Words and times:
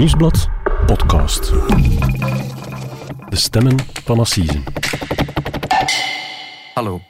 Nieuwsblad 0.00 0.48
podcast. 0.86 1.52
De 3.28 3.36
stemmen 3.36 3.76
van 4.04 4.18
Assise. 4.18 4.62
Hallo, 6.74 7.00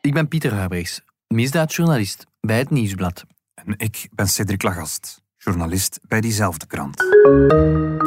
ik 0.00 0.14
ben 0.14 0.28
Pieter 0.28 0.54
Huibrechts, 0.54 1.02
misdaadjournalist 1.26 2.26
bij 2.40 2.58
het 2.58 2.70
Nieuwsblad. 2.70 3.24
En 3.54 3.74
ik 3.76 4.08
ben 4.10 4.28
Cedric 4.28 4.62
Lagast, 4.62 5.22
journalist 5.36 6.00
bij 6.06 6.20
diezelfde 6.20 6.66
krant. 6.66 7.02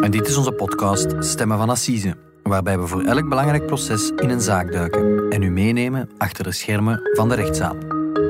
En 0.04 0.12
dit 0.12 0.28
is 0.28 0.38
onze 0.38 0.52
podcast 0.52 1.16
Stemmen 1.20 1.58
van 1.58 1.70
Assise, 1.70 2.18
waarbij 2.44 2.80
we 2.80 2.88
voor 2.88 3.04
elk 3.04 3.30
belangrijk 3.30 3.66
proces 3.66 4.10
in 4.10 4.30
een 4.30 4.42
zaak 4.42 4.72
duiken 4.72 5.30
en 5.30 5.42
u 5.42 5.50
meenemen 5.50 6.10
achter 6.18 6.44
de 6.44 6.52
schermen 6.52 7.10
van 7.14 7.30
de 7.30 7.36
rechtszaal. 7.36 7.78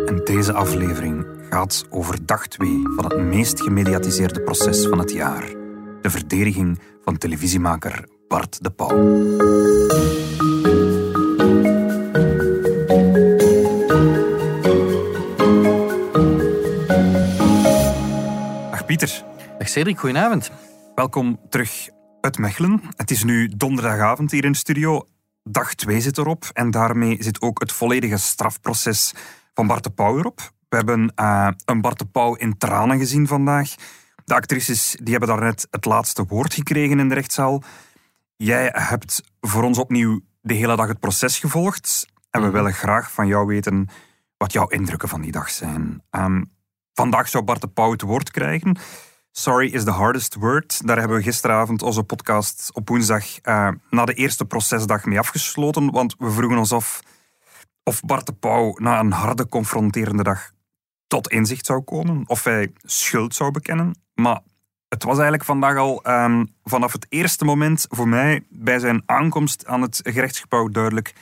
En 0.05 0.21
deze 0.23 0.53
aflevering 0.53 1.25
gaat 1.49 1.85
over 1.89 2.25
dag 2.25 2.47
2 2.47 2.81
van 2.95 3.05
het 3.05 3.17
meest 3.17 3.61
gemediatiseerde 3.61 4.41
proces 4.41 4.85
van 4.85 4.99
het 4.99 5.11
jaar. 5.11 5.60
De 6.01 6.09
verdediging 6.09 6.79
van 7.03 7.17
televisiemaker 7.17 8.07
Bart 8.27 8.63
de 8.63 8.69
Pauw. 8.69 8.89
Dag 18.71 18.85
Pieter. 18.85 19.23
Dag 19.57 19.69
Cedric, 19.69 19.99
goedenavond. 19.99 20.51
Welkom 20.95 21.39
terug 21.49 21.89
uit 22.21 22.37
Mechelen. 22.37 22.81
Het 22.95 23.11
is 23.11 23.23
nu 23.23 23.51
donderdagavond 23.57 24.31
hier 24.31 24.45
in 24.45 24.51
de 24.51 24.57
studio. 24.57 25.07
Dag 25.43 25.73
2 25.73 26.01
zit 26.01 26.17
erop 26.17 26.49
en 26.53 26.71
daarmee 26.71 27.17
zit 27.19 27.41
ook 27.41 27.59
het 27.59 27.71
volledige 27.71 28.17
strafproces 28.17 29.13
van 29.53 29.67
Bart 29.67 29.83
de 29.83 29.89
Pauw 29.89 30.17
erop. 30.17 30.51
We 30.69 30.77
hebben 30.77 31.13
uh, 31.15 31.47
een 31.65 31.81
Bart 31.81 31.99
de 31.99 32.05
Pauw 32.05 32.35
in 32.35 32.57
tranen 32.57 32.97
gezien 32.97 33.27
vandaag. 33.27 33.75
De 34.31 34.37
actrices 34.37 34.97
die 35.01 35.11
hebben 35.11 35.29
daarnet 35.29 35.67
het 35.69 35.85
laatste 35.85 36.25
woord 36.27 36.53
gekregen 36.53 36.99
in 36.99 37.09
de 37.09 37.13
rechtszaal. 37.13 37.63
Jij 38.35 38.69
hebt 38.73 39.23
voor 39.41 39.63
ons 39.63 39.77
opnieuw 39.77 40.21
de 40.41 40.53
hele 40.53 40.75
dag 40.75 40.87
het 40.87 40.99
proces 40.99 41.39
gevolgd. 41.39 42.07
En 42.29 42.41
we 42.41 42.49
willen 42.49 42.73
graag 42.73 43.11
van 43.11 43.27
jou 43.27 43.45
weten 43.45 43.89
wat 44.37 44.53
jouw 44.53 44.67
indrukken 44.67 45.09
van 45.09 45.21
die 45.21 45.31
dag 45.31 45.49
zijn. 45.49 46.03
Um, 46.11 46.51
vandaag 46.93 47.27
zou 47.27 47.43
Bart 47.43 47.61
de 47.61 47.67
Pauw 47.67 47.91
het 47.91 48.01
woord 48.01 48.31
krijgen. 48.31 48.77
Sorry 49.31 49.73
is 49.73 49.83
the 49.83 49.91
hardest 49.91 50.35
word. 50.35 50.87
Daar 50.87 50.97
hebben 50.99 51.17
we 51.17 51.23
gisteravond 51.23 51.81
onze 51.81 52.03
podcast 52.03 52.69
op 52.73 52.89
woensdag 52.89 53.25
uh, 53.43 53.69
na 53.89 54.05
de 54.05 54.13
eerste 54.13 54.45
procesdag 54.45 55.05
mee 55.05 55.19
afgesloten. 55.19 55.91
Want 55.91 56.15
we 56.17 56.31
vroegen 56.31 56.57
ons 56.57 56.71
af 56.71 57.01
of 57.83 58.01
Bart 58.01 58.25
de 58.25 58.33
Pauw 58.33 58.77
na 58.77 58.99
een 58.99 59.11
harde 59.11 59.47
confronterende 59.47 60.23
dag 60.23 60.51
tot 61.07 61.29
inzicht 61.29 61.65
zou 61.65 61.81
komen. 61.81 62.23
Of 62.27 62.43
hij 62.43 62.71
schuld 62.83 63.35
zou 63.35 63.51
bekennen. 63.51 63.95
Maar 64.21 64.39
het 64.89 65.03
was 65.03 65.13
eigenlijk 65.13 65.43
vandaag 65.43 65.77
al 65.77 66.01
um, 66.07 66.55
vanaf 66.63 66.91
het 66.91 67.05
eerste 67.09 67.45
moment 67.45 67.85
voor 67.89 68.07
mij 68.07 68.43
bij 68.49 68.79
zijn 68.79 69.03
aankomst 69.05 69.65
aan 69.65 69.81
het 69.81 69.99
gerechtsgebouw 70.03 70.67
duidelijk 70.67 71.13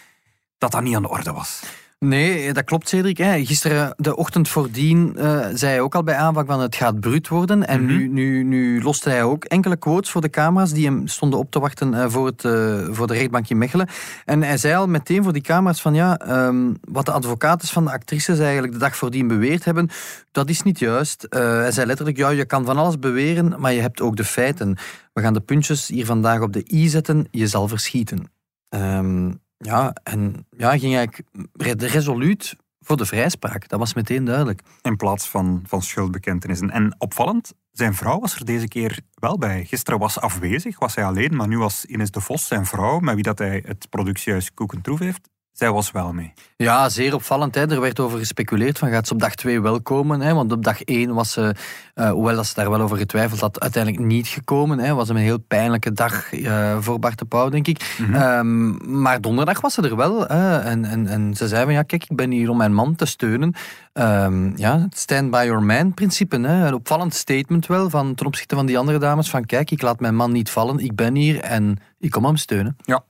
dat 0.57 0.71
dat 0.71 0.81
niet 0.81 0.95
aan 0.95 1.01
de 1.01 1.09
orde 1.09 1.33
was. 1.33 1.63
Nee, 2.05 2.53
dat 2.53 2.63
klopt, 2.63 2.89
Cedric. 2.89 3.17
Gisteren, 3.47 3.93
de 3.97 4.15
ochtend 4.15 4.49
voordien, 4.49 5.13
uh, 5.17 5.47
zei 5.53 5.71
hij 5.71 5.81
ook 5.81 5.95
al 5.95 6.03
bij 6.03 6.15
aanvang 6.15 6.47
van 6.47 6.59
het 6.59 6.75
gaat 6.75 6.99
bruut 6.99 7.27
worden. 7.27 7.67
En 7.67 7.81
mm 7.81 7.87
-hmm. 7.87 7.97
nu, 7.97 8.07
nu, 8.07 8.43
nu 8.43 8.83
loste 8.83 9.09
hij 9.09 9.23
ook 9.23 9.43
enkele 9.43 9.77
quotes 9.77 10.09
voor 10.09 10.21
de 10.21 10.29
camera's 10.29 10.73
die 10.73 10.85
hem 10.85 11.07
stonden 11.07 11.39
op 11.39 11.51
te 11.51 11.59
wachten 11.59 11.93
uh, 11.93 12.05
voor, 12.09 12.25
het, 12.25 12.43
uh, 12.43 12.87
voor 12.89 13.07
de 13.07 13.13
rechtbank 13.13 13.49
in 13.49 13.57
Mechelen. 13.57 13.87
En 14.25 14.43
hij 14.43 14.57
zei 14.57 14.75
al 14.75 14.87
meteen 14.87 15.23
voor 15.23 15.33
die 15.33 15.41
camera's 15.41 15.81
van 15.81 15.93
ja, 15.93 16.45
um, 16.47 16.77
wat 16.81 17.05
de 17.05 17.11
advocaten 17.11 17.67
van 17.67 17.85
de 17.85 17.91
actrices 17.91 18.39
eigenlijk 18.39 18.73
de 18.73 18.79
dag 18.79 18.95
voordien 18.95 19.27
beweerd 19.27 19.65
hebben, 19.65 19.89
dat 20.31 20.49
is 20.49 20.61
niet 20.61 20.79
juist. 20.79 21.25
hij 21.29 21.71
zei 21.71 21.87
letterlijk, 21.87 22.17
ja, 22.17 22.29
je 22.29 22.45
kan 22.45 22.65
van 22.65 22.77
alles 22.77 22.99
beweren, 22.99 23.55
maar 23.57 23.73
je 23.73 23.81
hebt 23.81 24.01
ook 24.01 24.15
de 24.15 24.23
feiten. 24.23 24.77
We 25.13 25.21
gaan 25.21 25.33
de 25.33 25.39
puntjes 25.39 25.87
hier 25.87 26.05
vandaag 26.05 26.41
op 26.41 26.53
de 26.53 26.65
i 26.71 26.87
zetten, 26.89 27.27
je 27.31 27.47
zal 27.47 27.67
verschieten. 27.67 28.31
Um, 28.69 29.39
ja, 29.59 29.93
en 30.03 30.47
ja, 30.57 30.77
ging 30.77 30.95
eigenlijk 30.95 31.81
resoluut 31.81 32.55
voor 32.79 32.97
de 32.97 33.05
vrijspraak. 33.05 33.67
Dat 33.67 33.79
was 33.79 33.93
meteen 33.93 34.25
duidelijk. 34.25 34.61
In 34.81 34.95
plaats 34.95 35.27
van, 35.27 35.63
van 35.65 35.81
schuldbekentenissen. 35.81 36.69
En 36.69 36.95
opvallend, 36.97 37.53
zijn 37.71 37.93
vrouw 37.93 38.19
was 38.19 38.35
er 38.35 38.45
deze 38.45 38.67
keer 38.67 38.99
wel 39.13 39.37
bij. 39.37 39.65
Gisteren 39.65 39.99
was 39.99 40.19
afwezig, 40.19 40.79
was 40.79 40.95
hij 40.95 41.05
alleen, 41.05 41.35
maar 41.35 41.47
nu 41.47 41.57
was 41.57 41.85
Ines 41.85 42.11
de 42.11 42.21
Vos, 42.21 42.47
zijn 42.47 42.65
vrouw, 42.65 42.99
met 42.99 43.15
wie 43.15 43.23
dat 43.23 43.37
hij 43.37 43.63
het 43.65 43.89
productiehuis 43.89 44.53
Koekentroef 44.53 44.99
heeft, 44.99 45.29
zij 45.59 45.71
was 45.71 45.91
wel 45.91 46.13
mee. 46.13 46.33
Ja, 46.55 46.89
zeer 46.89 47.13
opvallend. 47.13 47.55
Hè. 47.55 47.71
Er 47.71 47.81
werd 47.81 47.99
over 47.99 48.17
gespeculeerd 48.17 48.77
van 48.77 48.89
gaat 48.89 49.07
ze 49.07 49.13
op 49.13 49.19
dag 49.19 49.35
2 49.35 49.61
wel 49.61 49.81
komen. 49.81 50.21
Hè? 50.21 50.33
Want 50.33 50.51
op 50.51 50.63
dag 50.63 50.81
1 50.81 51.13
was 51.13 51.31
ze, 51.31 51.55
uh, 51.95 52.11
hoewel 52.11 52.35
dat 52.35 52.45
ze 52.45 52.53
daar 52.53 52.69
wel 52.69 52.81
over 52.81 52.97
getwijfeld 52.97 53.39
had, 53.39 53.59
uiteindelijk 53.59 54.03
niet 54.03 54.27
gekomen. 54.27 54.79
Hè. 54.79 54.93
was 54.93 55.09
een 55.09 55.15
heel 55.15 55.37
pijnlijke 55.37 55.93
dag 55.93 56.33
uh, 56.33 56.77
voor 56.79 56.99
Bart 56.99 57.19
de 57.19 57.25
Pauw, 57.25 57.49
denk 57.49 57.67
ik. 57.67 57.95
Mm 57.97 58.13
-hmm. 58.13 58.21
um, 58.21 59.01
maar 59.01 59.21
donderdag 59.21 59.61
was 59.61 59.73
ze 59.73 59.81
er 59.81 59.95
wel. 59.95 60.27
Hè. 60.27 60.57
En, 60.57 60.85
en, 60.85 61.07
en 61.07 61.35
ze 61.35 61.47
zei 61.47 61.63
van 61.63 61.73
ja, 61.73 61.83
kijk, 61.83 62.03
ik 62.03 62.15
ben 62.15 62.31
hier 62.31 62.49
om 62.49 62.57
mijn 62.57 62.73
man 62.73 62.95
te 62.95 63.05
steunen. 63.05 63.53
Um, 63.93 64.53
ja, 64.57 64.79
het 64.79 64.97
stand 64.97 65.31
by 65.31 65.43
your 65.45 65.63
man 65.63 65.93
principe. 65.93 66.39
Hè. 66.39 66.67
Een 66.67 66.73
opvallend 66.73 67.13
statement 67.13 67.67
wel 67.67 67.89
van, 67.89 68.15
ten 68.15 68.25
opzichte 68.25 68.55
van 68.55 68.65
die 68.65 68.77
andere 68.77 68.99
dames. 68.99 69.29
Van 69.29 69.45
kijk, 69.45 69.71
ik 69.71 69.81
laat 69.81 69.99
mijn 69.99 70.15
man 70.15 70.31
niet 70.31 70.49
vallen. 70.49 70.79
Ik 70.79 70.95
ben 70.95 71.15
hier 71.15 71.39
en 71.39 71.77
ik 71.99 72.11
kom 72.11 72.25
hem 72.25 72.37
steunen. 72.37 72.77
Ja, 72.83 73.03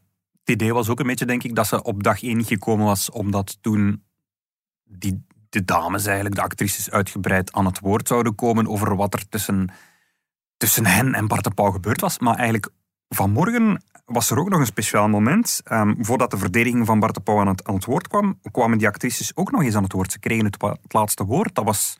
het 0.51 0.61
idee 0.61 0.73
was 0.73 0.89
ook 0.89 0.99
een 0.99 1.07
beetje, 1.07 1.25
denk 1.25 1.43
ik, 1.43 1.55
dat 1.55 1.67
ze 1.67 1.83
op 1.83 2.03
dag 2.03 2.23
één 2.23 2.43
gekomen 2.43 2.85
was, 2.85 3.11
omdat 3.11 3.57
toen 3.61 4.03
die, 4.83 5.25
de 5.49 5.65
dames, 5.65 6.05
eigenlijk, 6.05 6.35
de 6.35 6.41
actrices, 6.41 6.91
uitgebreid 6.91 7.51
aan 7.51 7.65
het 7.65 7.79
woord 7.79 8.07
zouden 8.07 8.35
komen 8.35 8.67
over 8.67 8.95
wat 8.95 9.13
er 9.13 9.29
tussen, 9.29 9.69
tussen 10.57 10.85
hen 10.85 11.13
en 11.13 11.27
Bart 11.27 11.43
de 11.43 11.51
Pauw 11.51 11.71
gebeurd 11.71 12.01
was. 12.01 12.19
Maar 12.19 12.35
eigenlijk 12.35 12.69
vanmorgen 13.09 13.83
was 14.05 14.29
er 14.29 14.39
ook 14.39 14.49
nog 14.49 14.59
een 14.59 14.65
speciaal 14.65 15.07
moment. 15.07 15.61
Um, 15.71 16.05
voordat 16.05 16.31
de 16.31 16.37
verdediging 16.37 16.85
van 16.85 16.99
Bart 16.99 17.13
de 17.13 17.21
Pauw 17.21 17.39
aan 17.39 17.47
het, 17.47 17.67
aan 17.67 17.75
het 17.75 17.85
woord 17.85 18.07
kwam, 18.07 18.39
kwamen 18.51 18.77
die 18.77 18.87
actrices 18.87 19.35
ook 19.35 19.51
nog 19.51 19.63
eens 19.63 19.75
aan 19.75 19.83
het 19.83 19.93
woord. 19.93 20.11
Ze 20.11 20.19
kregen 20.19 20.45
het, 20.45 20.61
het 20.61 20.93
laatste 20.93 21.25
woord. 21.25 21.55
Dat 21.55 21.65
was 21.65 21.97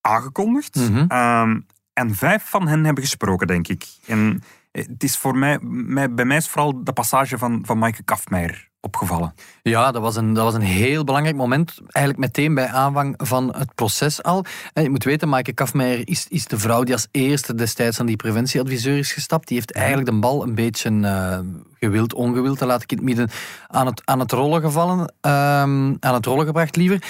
aangekondigd. 0.00 0.74
Mhm. 0.74 0.90
Mm 0.90 1.06
-hmm. 1.08 1.18
um, 1.18 1.66
en 1.92 2.14
vijf 2.14 2.44
van 2.48 2.68
hen 2.68 2.84
hebben 2.84 3.02
gesproken, 3.02 3.46
denk 3.46 3.68
ik. 3.68 3.86
En 4.06 4.42
het 4.74 5.02
is 5.02 5.16
voor 5.16 5.36
mij, 5.36 5.58
mij, 5.62 6.14
bij 6.14 6.24
mij 6.24 6.36
is 6.36 6.48
vooral 6.48 6.84
de 6.84 6.92
passage 6.92 7.38
van, 7.38 7.62
van 7.66 7.78
Maaike 7.78 8.02
Kafmeijer 8.02 8.72
opgevallen. 8.80 9.34
Ja, 9.62 9.92
dat 9.92 10.02
was, 10.02 10.16
een, 10.16 10.32
dat 10.32 10.44
was 10.44 10.54
een 10.54 10.60
heel 10.60 11.04
belangrijk 11.04 11.36
moment. 11.36 11.80
Eigenlijk 11.88 12.26
meteen 12.26 12.54
bij 12.54 12.66
aanvang 12.66 13.14
van 13.16 13.54
het 13.56 13.74
proces 13.74 14.22
al. 14.22 14.44
En 14.72 14.82
je 14.82 14.90
moet 14.90 15.04
weten, 15.04 15.28
Maaike 15.28 15.52
Kafmeijer 15.52 16.08
is, 16.08 16.26
is 16.28 16.46
de 16.46 16.58
vrouw 16.58 16.82
die 16.82 16.94
als 16.94 17.08
eerste 17.10 17.54
destijds 17.54 18.00
aan 18.00 18.06
die 18.06 18.16
preventieadviseur 18.16 18.98
is 18.98 19.12
gestapt. 19.12 19.48
Die 19.48 19.56
heeft 19.56 19.72
eigenlijk 19.72 20.06
de 20.06 20.18
bal 20.18 20.42
een 20.42 20.54
beetje 20.54 20.90
uh, 20.90 21.38
gewild, 21.78 22.14
ongewild, 22.14 22.60
laat 22.60 22.82
ik 22.82 22.90
in 22.90 22.96
het 22.96 23.06
midden, 23.06 23.30
aan 23.66 23.86
het, 23.86 24.02
aan 24.04 24.18
het 24.18 24.32
rollen 24.32 24.60
gevallen. 24.60 24.98
Um, 25.00 25.96
aan 26.00 26.14
het 26.14 26.26
rollen 26.26 26.46
gebracht 26.46 26.76
liever. 26.76 27.02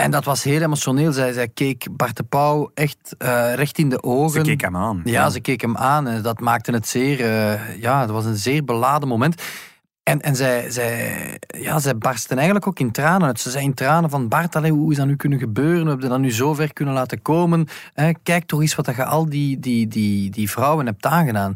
En 0.00 0.10
dat 0.10 0.24
was 0.24 0.42
heel 0.42 0.62
emotioneel. 0.62 1.12
Zij, 1.12 1.32
zij 1.32 1.48
keek 1.48 1.86
Bart 1.90 2.16
de 2.16 2.22
Pauw 2.22 2.70
echt 2.74 3.14
uh, 3.18 3.54
recht 3.54 3.78
in 3.78 3.88
de 3.88 4.02
ogen. 4.02 4.30
Ze 4.30 4.50
keek 4.50 4.60
hem 4.60 4.76
aan. 4.76 5.00
Ja, 5.04 5.12
ja. 5.12 5.30
ze 5.30 5.40
keek 5.40 5.60
hem 5.60 5.76
aan. 5.76 6.08
En 6.08 6.22
dat 6.22 6.40
maakte 6.40 6.72
het 6.72 6.88
zeer... 6.88 7.20
Uh, 7.20 7.80
ja, 7.80 8.00
dat 8.00 8.10
was 8.10 8.24
een 8.24 8.36
zeer 8.36 8.64
beladen 8.64 9.08
moment. 9.08 9.42
En, 10.02 10.20
en 10.20 10.36
zij, 10.36 10.70
zij, 10.70 11.38
ja, 11.46 11.78
zij 11.78 11.98
barsten 11.98 12.36
eigenlijk 12.36 12.66
ook 12.66 12.78
in 12.78 12.90
tranen 12.90 13.26
uit. 13.26 13.40
Ze 13.40 13.50
zei 13.50 13.64
in 13.64 13.74
tranen 13.74 14.10
van... 14.10 14.28
Bart, 14.28 14.56
allee, 14.56 14.72
hoe 14.72 14.90
is 14.90 14.96
dat 14.96 15.06
nu 15.06 15.16
kunnen 15.16 15.38
gebeuren? 15.38 15.84
We 15.84 15.90
hebben 15.90 16.08
dat 16.08 16.18
nu 16.18 16.32
zo 16.32 16.54
ver 16.54 16.72
kunnen 16.72 16.94
laten 16.94 17.22
komen. 17.22 17.68
Eh, 17.94 18.14
kijk 18.22 18.44
toch 18.44 18.60
eens 18.60 18.74
wat 18.74 18.86
je 18.86 19.04
al 19.04 19.28
die, 19.28 19.58
die, 19.58 19.88
die, 19.88 20.30
die 20.30 20.50
vrouwen 20.50 20.86
hebt 20.86 21.06
aangedaan. 21.06 21.54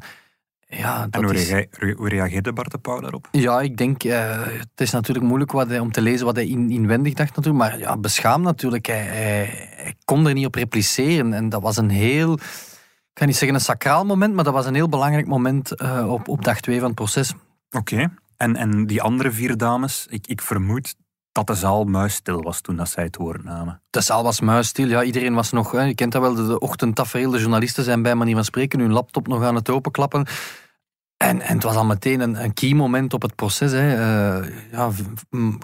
Ja, 0.77 1.07
en 1.11 1.25
hoe, 1.25 1.35
is... 1.35 1.49
rea 1.49 1.67
hoe, 1.97 2.09
reageerde 2.09 2.53
Bart 2.53 2.71
de 2.71 2.79
Pauw 2.79 3.01
daarop? 3.01 3.29
Ja, 3.31 3.61
ik 3.61 3.77
denk, 3.77 4.05
uh, 4.05 4.47
het 4.47 4.81
is 4.81 4.91
natuurlijk 4.91 5.27
moeilijk 5.27 5.53
wat 5.53 5.69
hij, 5.69 5.79
om 5.79 5.93
te 5.93 6.01
lezen 6.01 6.27
wat 6.27 6.37
hij 6.37 6.47
in, 6.47 6.71
inwendig 6.71 7.15
dacht 7.15 7.37
natuurlijk, 7.37 7.65
maar 7.65 7.79
ja, 7.79 7.97
beschaamd 7.97 8.45
natuurlijk. 8.45 8.87
Hij, 8.87 9.03
hij, 9.03 9.75
hij, 9.77 9.95
kon 10.05 10.27
er 10.27 10.35
niet 10.35 10.47
op 10.47 10.55
repliceren 10.55 11.33
en 11.33 11.49
dat 11.49 11.63
was 11.63 11.77
een 11.77 11.91
heel, 11.91 12.33
ik 12.33 13.19
ga 13.19 13.25
niet 13.25 13.37
zeggen 13.37 13.59
een 13.59 13.65
sacraal 13.65 14.05
moment, 14.05 14.35
maar 14.35 14.45
dat 14.45 14.53
was 14.53 14.67
een 14.67 14.75
heel 14.75 14.89
belangrijk 14.89 15.27
moment 15.27 15.83
uh, 15.83 16.13
op, 16.13 16.29
op 16.29 16.45
dag 16.45 16.61
twee 16.61 16.79
van 16.79 16.87
het 16.87 16.95
proces. 16.95 17.33
Oké, 17.71 17.95
okay. 17.95 18.09
en, 18.37 18.57
en 18.57 18.87
die 18.87 19.03
andere 19.03 19.31
vier 19.31 19.57
dames, 19.57 20.07
ik, 20.11 20.27
ik 20.27 20.41
vermoed 20.41 20.95
dat 21.35 21.47
de 21.47 21.55
zaal 21.55 21.85
muisstil 21.85 22.43
was 22.43 22.61
toen 22.61 22.77
dat 22.77 22.89
zij 22.89 23.05
het 23.05 23.17
woord 23.17 23.45
namen. 23.45 23.81
De 23.91 24.01
zaal 24.01 24.23
was 24.23 24.41
muisstil, 24.41 24.89
ja. 24.89 25.03
Iedereen 25.03 25.35
was 25.35 25.51
nog... 25.51 25.71
Hè, 25.71 25.83
je 25.83 25.95
kent 25.95 26.13
dat 26.13 26.23
wel, 26.23 26.35
de, 26.35 26.47
de 26.47 26.59
ochtendtafereel. 26.59 27.31
De 27.31 27.39
journalisten 27.39 27.85
zijn 27.85 28.03
bij 28.03 28.15
manier 28.15 28.35
van 28.35 28.45
spreken 28.45 28.81
hun 28.81 28.93
laptop 28.93 29.27
nog 29.27 29.43
aan 29.43 29.55
het 29.55 29.71
openklappen. 29.71 30.27
En, 31.25 31.41
en 31.41 31.55
het 31.55 31.63
was 31.63 31.75
al 31.75 31.85
meteen 31.85 32.21
een, 32.21 32.45
een 32.45 32.55
key 32.55 32.73
moment 32.73 33.15
op 33.15 33.23
het 33.23 33.35
proces. 33.35 33.73
Hè. 33.73 33.91
Uh, 34.41 34.49
ja, 34.73 34.91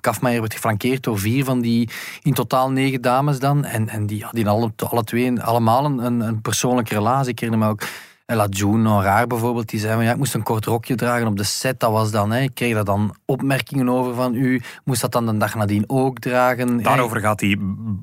Kafmeijer 0.00 0.40
werd 0.40 0.52
geflankeerd 0.52 1.02
door 1.02 1.18
vier 1.18 1.44
van 1.44 1.60
die 1.60 1.88
in 2.22 2.34
totaal 2.34 2.70
negen 2.70 3.00
dames 3.00 3.38
dan. 3.38 3.64
En, 3.64 3.88
en 3.88 4.06
die 4.06 4.24
hadden 4.24 4.46
alle, 4.46 4.72
alle 4.76 5.04
twee 5.04 5.40
allemaal 5.40 5.84
een, 5.84 6.20
een 6.20 6.40
persoonlijke 6.40 6.94
relatie. 6.94 7.30
Ik 7.30 7.38
herinner 7.38 7.66
me 7.66 7.72
ook 7.72 7.82
Ella 8.30 8.46
June 8.50 9.02
raar 9.02 9.26
bijvoorbeeld, 9.26 9.68
die 9.68 9.80
zei 9.80 9.94
van 9.94 10.04
ja, 10.04 10.10
ik 10.10 10.16
moest 10.16 10.34
een 10.34 10.42
kort 10.42 10.64
rokje 10.64 10.94
dragen 10.94 11.26
op 11.26 11.36
de 11.36 11.44
set. 11.44 11.80
Dat 11.80 11.90
was 11.90 12.10
dan, 12.10 12.30
hè, 12.30 12.40
ik 12.40 12.54
kreeg 12.54 12.74
daar 12.74 12.84
dan 12.84 13.14
opmerkingen 13.24 13.88
over 13.88 14.14
van 14.14 14.34
u. 14.34 14.60
Moest 14.84 15.00
dat 15.00 15.12
dan 15.12 15.26
de 15.26 15.36
dag 15.36 15.54
nadien 15.54 15.84
ook 15.86 16.18
dragen? 16.18 16.82
Daarover 16.82 17.20
gaat 17.20 17.38
die 17.38 17.58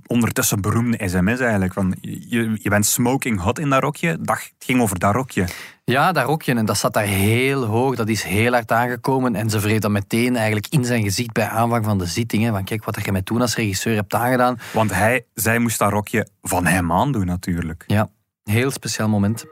ondertussen 0.08 0.62
beroemde 0.62 1.08
sms 1.08 1.40
eigenlijk. 1.40 1.74
Van, 1.74 1.96
je, 2.02 2.60
je 2.62 2.70
bent 2.70 2.86
smoking 2.86 3.40
hot 3.42 3.60
in 3.60 3.70
dat 3.70 3.82
rokje. 3.82 4.18
Dat, 4.22 4.38
het 4.38 4.54
ging 4.60 4.82
over 4.82 5.00
dat 5.00 5.14
rokje. 5.14 5.46
Ja, 5.84 6.12
dat 6.12 6.26
rokje. 6.26 6.54
En 6.54 6.66
dat 6.66 6.78
zat 6.78 6.94
daar 6.94 7.04
heel 7.04 7.66
hoog. 7.66 7.96
Dat 7.96 8.10
is 8.10 8.24
heel 8.24 8.52
hard 8.52 8.72
aangekomen. 8.72 9.36
En 9.36 9.50
ze 9.50 9.60
vreet 9.60 9.82
dat 9.82 9.92
meteen 9.92 10.36
eigenlijk 10.36 10.68
in 10.70 10.86
zijn 10.86 11.04
gezicht 11.04 11.32
bij 11.32 11.48
aanvang 11.48 11.86
van 11.86 11.98
de 11.98 12.06
zitting. 12.06 12.48
Van 12.48 12.64
kijk, 12.64 12.86
wat 12.86 13.06
je 13.06 13.12
mij 13.12 13.22
toen 13.22 13.42
als 13.42 13.56
regisseur 13.56 13.96
hebt 13.96 14.14
aangedaan. 14.14 14.60
Want 14.74 14.94
hij, 14.94 15.26
zij 15.34 15.60
moest 15.60 15.80
dat 15.80 15.92
rokje 15.92 16.28
van 16.42 16.66
hem 16.66 16.92
aandoen 16.92 17.26
natuurlijk. 17.26 17.84
Ja, 17.88 18.10
heel 18.44 18.72
speciaal 18.72 19.10
moment. 19.10 19.46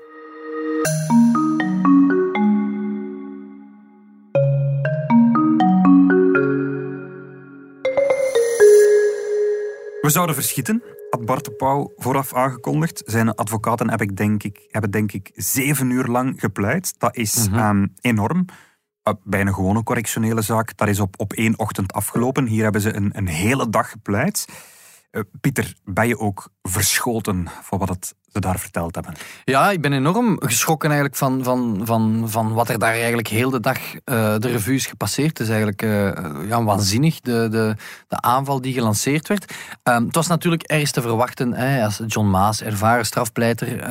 We 10.02 10.12
zouden 10.12 10.36
verschieten, 10.36 10.84
had 11.10 11.26
Bart 11.26 11.46
de 11.46 11.52
Pauw 11.52 11.94
vooraf 11.96 12.34
aangekondigd. 12.34 13.04
Zijn 13.06 13.36
advocaten 13.36 13.90
heb 13.90 14.02
ik 14.02 14.18
denk 14.18 14.44
ik, 14.44 14.68
hebben 14.70 14.92
denk 14.92 15.12
ik 15.12 15.32
zeven 15.34 15.90
uur 15.90 16.06
lang 16.06 16.40
gepleit. 16.40 17.00
Dat 17.00 17.16
is 17.16 17.50
mm 17.50 17.56
-hmm. 17.56 17.94
enorm. 18.02 18.46
Uh, 19.04 19.14
bij 19.24 19.42
een 19.42 19.54
gewone 19.54 19.84
correctionele 19.84 20.42
zaak, 20.42 20.78
dat 20.78 20.88
is 20.88 21.00
op, 21.00 21.20
op 21.20 21.34
één 21.34 21.60
ochtend 21.60 21.94
afgelopen. 21.94 22.46
Hier 22.46 22.64
hebben 22.64 22.82
ze 22.82 22.96
een, 22.96 23.10
een 23.14 23.28
hele 23.28 23.70
dag 23.70 23.90
gepleit. 23.90 24.48
Uh, 25.16 25.22
Pieter, 25.42 25.74
ben 25.84 26.08
je 26.08 26.20
ook 26.20 26.50
verschoten 26.62 27.48
van 27.62 27.80
wat 27.80 28.14
ze 28.32 28.40
daar 28.40 28.60
verteld 28.60 28.96
hebben? 28.96 29.14
Ja, 29.44 29.72
ik 29.72 29.82
ben 29.82 29.94
enorm 29.94 30.38
geschrokken 30.40 30.90
eigenlijk 30.90 31.20
van, 31.20 31.44
van, 31.44 31.82
van, 31.84 32.24
van 32.30 32.54
wat 32.54 32.70
er 32.70 32.80
daar 32.80 32.94
eigenlijk 32.94 33.28
heel 33.28 33.50
de 33.50 33.60
dag 33.60 33.78
uh, 33.94 34.00
de 34.38 34.48
revue 34.48 34.76
is 34.76 34.86
gepasseerd. 34.86 35.38
Het 35.38 35.40
is 35.40 35.50
eigenlijk 35.50 35.82
uh, 35.82 36.12
ja, 36.48 36.64
waanzinnig, 36.64 37.20
de, 37.20 37.48
de, 37.50 37.76
de 38.08 38.22
aanval 38.22 38.62
die 38.62 38.74
gelanceerd 38.74 39.28
werd. 39.28 39.54
Um, 39.84 40.06
het 40.06 40.16
was 40.16 40.28
natuurlijk 40.28 40.64
ergens 40.64 40.92
te 40.92 41.02
verwachten, 41.02 41.54
hè, 41.54 41.84
als 41.84 42.02
John 42.08 42.30
Maas, 42.30 42.62
ervaren 42.62 43.06
strafpleiter, 43.06 43.84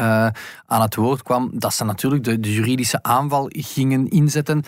aan 0.67 0.83
het 0.83 0.95
woord 0.95 1.23
kwam, 1.23 1.51
dat 1.55 1.75
ze 1.75 1.85
natuurlijk 1.85 2.25
de 2.25 2.53
juridische 2.53 3.03
aanval 3.03 3.47
gingen 3.51 4.09
inzetten. 4.09 4.63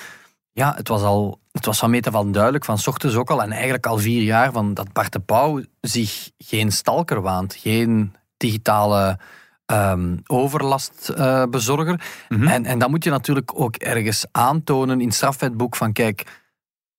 Ja, 0.52 0.75
het 0.76 0.88
was 0.88 1.02
al 1.02 1.41
het 1.56 1.67
was 1.67 1.79
van 1.79 1.91
meet 1.91 2.06
af 2.06 2.14
aan 2.14 2.32
duidelijk, 2.32 2.64
van 2.64 2.79
ochtends 2.85 3.17
ook 3.17 3.31
al 3.31 3.43
en 3.43 3.53
eigenlijk 3.53 3.87
al 3.87 3.99
vier 3.99 4.23
jaar, 4.23 4.53
van 4.53 4.75
dat 4.75 4.93
Bart 4.93 5.12
de 5.12 5.20
Pauw 5.20 5.62
zich 5.81 6.31
geen 6.38 6.73
stalker 6.73 7.20
waant, 7.20 7.55
geen 7.55 8.14
digitale 8.37 9.19
um, 9.67 10.20
overlastbezorger. 10.26 12.00
Uh, 12.00 12.29
mm-hmm. 12.29 12.49
en, 12.49 12.64
en 12.64 12.79
dat 12.79 12.88
moet 12.88 13.05
je 13.05 13.11
natuurlijk 13.11 13.61
ook 13.61 13.76
ergens 13.76 14.26
aantonen 14.32 15.00
in 15.00 15.06
het 15.06 15.17
strafwetboek 15.17 15.76
van 15.76 15.93
kijk, 15.93 16.44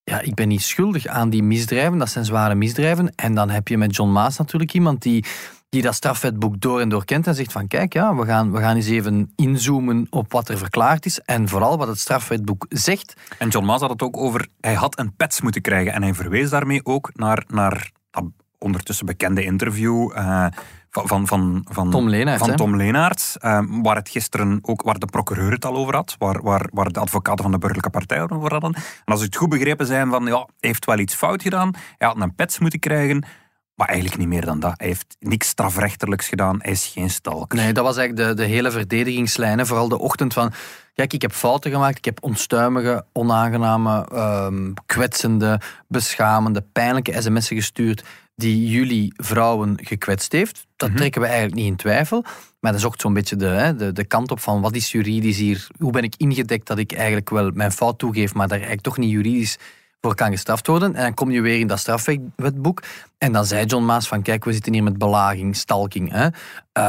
ja, 0.04 0.20
ik 0.20 0.36
ben 0.36 0.48
niet 0.48 0.62
schuldig 0.62 1.06
aan 1.06 1.30
die 1.30 1.44
misdrijven, 1.44 1.98
dat 1.98 2.10
zijn 2.10 2.26
zware 2.26 2.56
misdrijven. 2.56 3.14
En 3.16 3.36
dan 3.36 3.50
heb 3.50 3.68
je 3.68 3.78
met 3.78 3.96
John 3.96 4.12
Maas 4.12 4.38
natuurlijk 4.38 4.74
iemand 4.74 5.02
die 5.02 5.26
die 5.70 5.82
dat 5.82 5.96
strafwetboek 5.96 6.62
door 6.62 6.80
en 6.80 6.90
door 6.90 7.06
kent 7.06 7.28
en 7.28 7.36
zegt 7.36 7.52
van 7.52 7.68
kijk, 7.68 7.94
ja, 7.94 8.16
we 8.16 8.26
gaan, 8.26 8.52
we 8.52 8.60
gaan 8.60 8.76
eens 8.76 8.88
even 8.88 9.32
inzoomen 9.36 10.08
op 10.10 10.32
wat 10.32 10.50
er 10.50 10.58
verklaard 10.58 11.06
is 11.06 11.20
en 11.20 11.50
vooral 11.50 11.78
wat 11.78 11.88
het 11.88 12.00
strafwetboek 12.00 12.66
zegt. 12.70 13.14
En 13.40 13.50
John 13.50 13.66
Maas 13.66 13.82
had 13.82 13.90
het 13.90 14.02
ook 14.02 14.18
over, 14.18 14.48
hij 14.60 14.74
had 14.74 15.00
een 15.00 15.16
pets 15.16 15.42
moeten 15.42 15.62
krijgen 15.62 15.94
en 15.94 16.02
hij 16.02 16.14
verwees 16.14 16.50
daarmee 16.50 16.86
ook 16.86 17.12
naar, 17.14 17.44
naar 17.48 17.92
dat 18.12 18.24
ondertussen 18.58 19.06
bekende 19.06 19.44
interview 19.44 20.12
uh, 20.16 20.46
van, 20.90 21.08
van, 21.08 21.28
van, 21.28 21.66
van 21.70 21.90
Tom 21.90 22.10
Leenaert, 22.10 22.40
van 22.40 22.56
Tom 22.56 22.76
Leenaert 22.76 23.36
uh, 23.42 23.60
waar 23.82 23.96
het 23.96 24.10
gisteren 24.10 24.60
ook, 24.62 24.82
waar 24.82 25.00
de 25.00 25.06
procureur 25.06 25.52
het 25.52 25.66
al 25.66 25.76
over 25.76 25.96
had, 25.96 26.16
waar, 26.18 26.42
waar, 26.42 26.70
waar 26.74 26.92
de 26.92 27.00
advocaten 27.00 27.44
van 27.44 27.52
de 27.52 27.58
burgerlijke 27.58 27.90
partij 27.90 28.30
over 28.30 28.52
hadden. 28.52 28.74
En 28.74 28.84
als 29.06 29.20
ik 29.20 29.26
het 29.26 29.36
goed 29.36 29.50
begrepen 29.50 29.86
zijn 29.86 30.10
van, 30.10 30.26
ja, 30.26 30.48
heeft 30.60 30.86
wel 30.86 31.00
iets 31.00 31.16
fout 31.16 31.42
gedaan, 31.42 31.74
hij 31.98 32.08
had 32.08 32.22
een 32.22 32.36
pets 32.36 32.60
moeten 32.60 32.80
krijgen, 32.80 33.26
maar 33.78 33.88
eigenlijk 33.88 34.20
niet 34.20 34.28
meer 34.28 34.46
dan 34.46 34.60
dat. 34.60 34.74
Hij 34.78 34.88
heeft 34.88 35.16
niks 35.20 35.48
strafrechterlijks 35.48 36.28
gedaan. 36.28 36.60
Hij 36.62 36.72
is 36.72 36.86
geen 36.86 37.10
stalker. 37.10 37.58
Nee, 37.58 37.74
dat 37.74 37.84
was 37.84 37.98
eigenlijk 37.98 38.30
de, 38.30 38.44
de 38.44 38.50
hele 38.50 38.72
verdedigingslijn. 38.72 39.66
Vooral 39.66 39.90
de 39.90 40.00
ochtend 40.00 40.34
van... 40.34 40.52
Kijk, 40.94 41.14
ik 41.14 41.22
heb 41.22 41.32
fouten 41.32 41.72
gemaakt. 41.72 41.98
Ik 41.98 42.06
heb 42.06 42.24
onstuimige, 42.24 43.06
onaangename, 43.14 44.08
um, 44.14 44.74
kwetsende, 44.86 45.62
beschamende, 45.88 46.62
pijnlijke 46.72 47.22
sms'en 47.22 47.56
gestuurd 47.56 48.04
die 48.36 48.70
jullie 48.70 49.14
vrouwen 49.16 49.78
gekwetst 49.84 50.32
heeft. 50.32 50.66
Dat 50.76 50.88
mm-hmm. 50.88 50.96
trekken 50.96 51.22
we 51.22 51.28
eigenlijk 51.28 51.58
niet 51.58 51.68
in 51.68 51.76
twijfel. 51.76 52.24
Maar 52.60 52.72
dat 52.72 52.82
is 52.82 52.88
ook 52.88 52.96
zo'n 52.98 53.14
beetje 53.14 53.36
de, 53.36 53.46
hè, 53.46 53.76
de, 53.76 53.92
de 53.92 54.06
kant 54.06 54.32
op 54.32 54.40
van 54.40 54.62
wat 54.62 54.76
is 54.76 54.92
juridisch 54.92 55.38
hier? 55.38 55.68
Hoe 55.80 55.92
ben 55.92 56.04
ik 56.04 56.16
ingedekt 56.18 56.68
dat 56.68 56.78
ik 56.78 56.92
eigenlijk 56.92 57.30
wel 57.30 57.52
mijn 57.54 57.72
fout 57.72 58.00
toegeef, 58.00 58.34
maar 58.34 58.48
daar 58.48 58.58
eigenlijk 58.58 58.88
toch 58.88 58.98
niet 58.98 59.12
juridisch 59.12 59.58
voor 60.02 60.16
kan 60.16 60.32
gestraft 60.32 60.68
worden. 60.68 60.96
En 60.96 61.04
dan 61.04 61.14
kom 61.14 61.32
je 61.32 61.42
weer 61.42 61.60
in 61.60 61.68
dat 61.68 61.80
strafwetboek. 61.80 62.84
En 63.18 63.32
dan 63.32 63.46
zei 63.46 63.66
John 63.66 63.86
Maas 63.86 64.08
van, 64.08 64.22
kijk, 64.22 64.46
we 64.46 64.54
zitten 64.54 64.74
hier 64.74 64.84
met 64.84 64.98
belaging, 64.98 65.56
stalking. 65.56 66.12
Hè. 66.12 66.28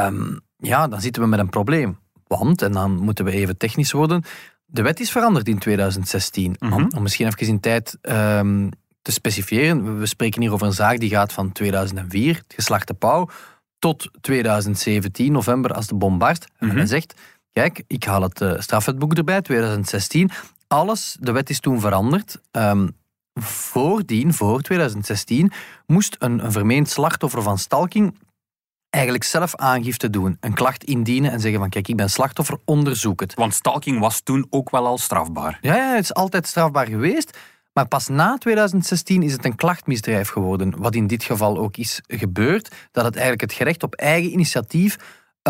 Um, 0.07 0.41
ja, 0.57 0.89
dan 0.89 1.01
zitten 1.01 1.23
we 1.23 1.29
met 1.29 1.39
een 1.39 1.49
probleem. 1.49 1.99
Want, 2.27 2.63
en 2.63 2.73
dan 2.73 2.97
moeten 2.97 3.25
we 3.25 3.31
even 3.31 3.57
technisch 3.57 3.93
worden, 3.93 4.25
de 4.67 4.83
wet 4.83 5.01
is 5.01 5.11
veranderd 5.11 5.49
in 5.49 5.59
2016. 5.59 6.57
Mm-hmm. 6.59 6.79
om, 6.79 6.91
om, 6.97 7.03
misschien 7.03 7.27
even 7.27 7.47
in 7.47 7.61
tijd 7.61 7.99
um, 8.03 8.71
te 9.03 9.13
specifieren. 9.13 9.99
We 9.99 10.07
spreken 10.07 10.41
hier 10.41 10.53
over 10.53 10.67
een 10.67 10.73
zaak 10.73 10.99
die 10.99 11.11
gaat 11.11 11.33
van 11.33 11.53
2004, 11.53 12.37
het 12.37 12.55
geslachte 12.55 12.95
Pauw, 12.95 13.29
tot 13.79 14.11
2017, 14.21 15.33
november, 15.33 15.73
als 15.73 15.87
de 15.87 15.95
bom 15.95 16.19
barst. 16.19 16.47
Mm-hmm. 16.53 16.71
En 16.71 16.77
hij 16.77 16.87
zegt, 16.87 17.15
kijk, 17.53 17.83
ik 17.87 18.05
haal 18.05 18.23
het 18.23 18.41
uh, 18.41 18.53
strafwetboek 18.59 19.15
erbij, 19.15 19.43
2016 19.43 20.31
alles, 20.69 21.17
de 21.21 21.33
wet 21.33 21.51
is 21.51 21.61
toen 21.61 21.81
veranderd. 21.81 22.41
Um, 22.53 22.97
voordien, 23.41 24.35
voor 24.35 24.61
2016, 24.61 25.53
moest 25.87 26.17
een, 26.19 26.45
een 26.45 26.53
vermeend 26.53 26.89
slachtoffer 26.89 27.43
van 27.43 27.59
stalking 27.59 28.15
eigenlijk 28.91 29.25
zelf 29.25 29.57
aangifte 29.57 30.11
doen. 30.11 30.37
Een 30.41 30.55
klacht 30.55 30.85
indienen 30.85 31.31
en 31.31 31.41
zeggen 31.41 31.61
van 31.61 31.69
kijk, 31.69 31.89
ik 31.89 31.97
ben 31.97 32.11
slachtoffer, 32.11 32.59
onderzoek 32.65 33.21
het. 33.21 33.35
Want 33.35 33.55
stalking 33.55 33.99
was 33.99 34.21
toen 34.21 34.47
ook 34.51 34.71
wel 34.71 34.87
al 34.87 34.99
strafbaar. 34.99 35.59
Ja, 35.61 35.77
ja 35.77 35.95
het 35.95 36.05
is 36.05 36.15
altijd 36.15 36.47
strafbaar 36.47 36.87
geweest. 36.87 37.39
Maar 37.73 37.89
pas 37.89 38.09
na 38.09 38.39
2016 38.39 39.23
is 39.23 39.33
het 39.33 39.45
een 39.45 39.55
klachtmisdrijf 39.55 40.29
geworden. 40.29 40.79
Wat 40.79 40.95
in 40.95 41.07
dit 41.07 41.25
geval 41.25 41.59
ook 41.59 41.77
is 41.77 42.01
gebeurd. 42.07 42.75
Dat 42.93 43.05
het 43.05 43.15
eigenlijk 43.15 43.43
het 43.43 43.53
gerecht 43.53 43.83
op 43.83 43.95
eigen 43.95 44.33
initiatief 44.33 44.97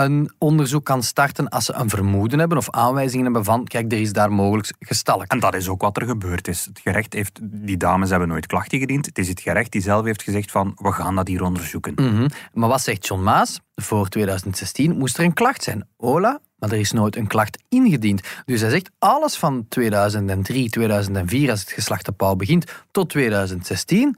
een 0.05 0.31
onderzoek 0.39 0.85
kan 0.85 1.03
starten 1.03 1.49
als 1.49 1.65
ze 1.65 1.73
een 1.73 1.89
vermoeden 1.89 2.39
hebben 2.39 2.59
of 2.59 2.71
aanwijzingen 2.71 3.25
hebben 3.25 3.45
van, 3.45 3.65
kijk, 3.65 3.93
er 3.93 4.01
is 4.01 4.13
daar 4.13 4.33
mogelijk 4.33 4.73
gestalkt. 4.79 5.31
En 5.31 5.41
dat 5.41 5.55
is 5.55 5.69
ook 5.69 5.81
wat 5.81 5.97
er 5.97 6.07
gebeurd 6.07 6.49
is. 6.49 6.65
Het 6.65 6.81
gerecht 6.81 7.13
heeft, 7.13 7.39
die 7.43 7.77
dames 7.77 8.11
hebben 8.11 8.29
nooit 8.29 8.47
klachten 8.47 8.79
gediend. 8.79 9.07
Het 9.07 9.19
is 9.19 9.29
het 9.29 9.41
gerecht 9.41 9.73
die 9.73 9.83
zelf 9.83 10.05
heeft 10.05 10.23
gezegd 10.23 10.51
van, 10.51 10.73
we 10.77 10.93
gaan 10.93 11.15
dat 11.15 11.29
hier 11.29 11.43
onderzoeken. 11.43 11.93
Mm-hmm. 11.97 12.27
Maar 12.53 12.69
wat 12.69 12.81
zegt 12.81 13.07
John 13.07 13.23
Maas? 13.23 13.61
Voor 13.75 14.09
2016 14.09 14.97
moest 14.97 15.19
er 15.19 15.25
een 15.25 15.33
klacht 15.33 15.63
zijn. 15.63 15.89
Ola, 15.97 16.41
maar 16.57 16.73
er 16.73 16.79
is 16.79 16.93
nooit 16.93 17.17
een 17.17 17.27
klacht 17.27 17.63
ingediend. 17.69 18.29
Dus 18.45 18.61
hij 18.61 18.71
zegt, 18.71 18.91
alles 18.99 19.37
van 19.37 19.67
2003, 19.69 20.71
2004, 20.71 21.51
als 21.51 21.61
het 21.61 21.73
geslachte 21.73 22.13
pauw 22.13 22.35
begint, 22.35 22.73
tot 22.91 23.09
2016, 23.09 24.17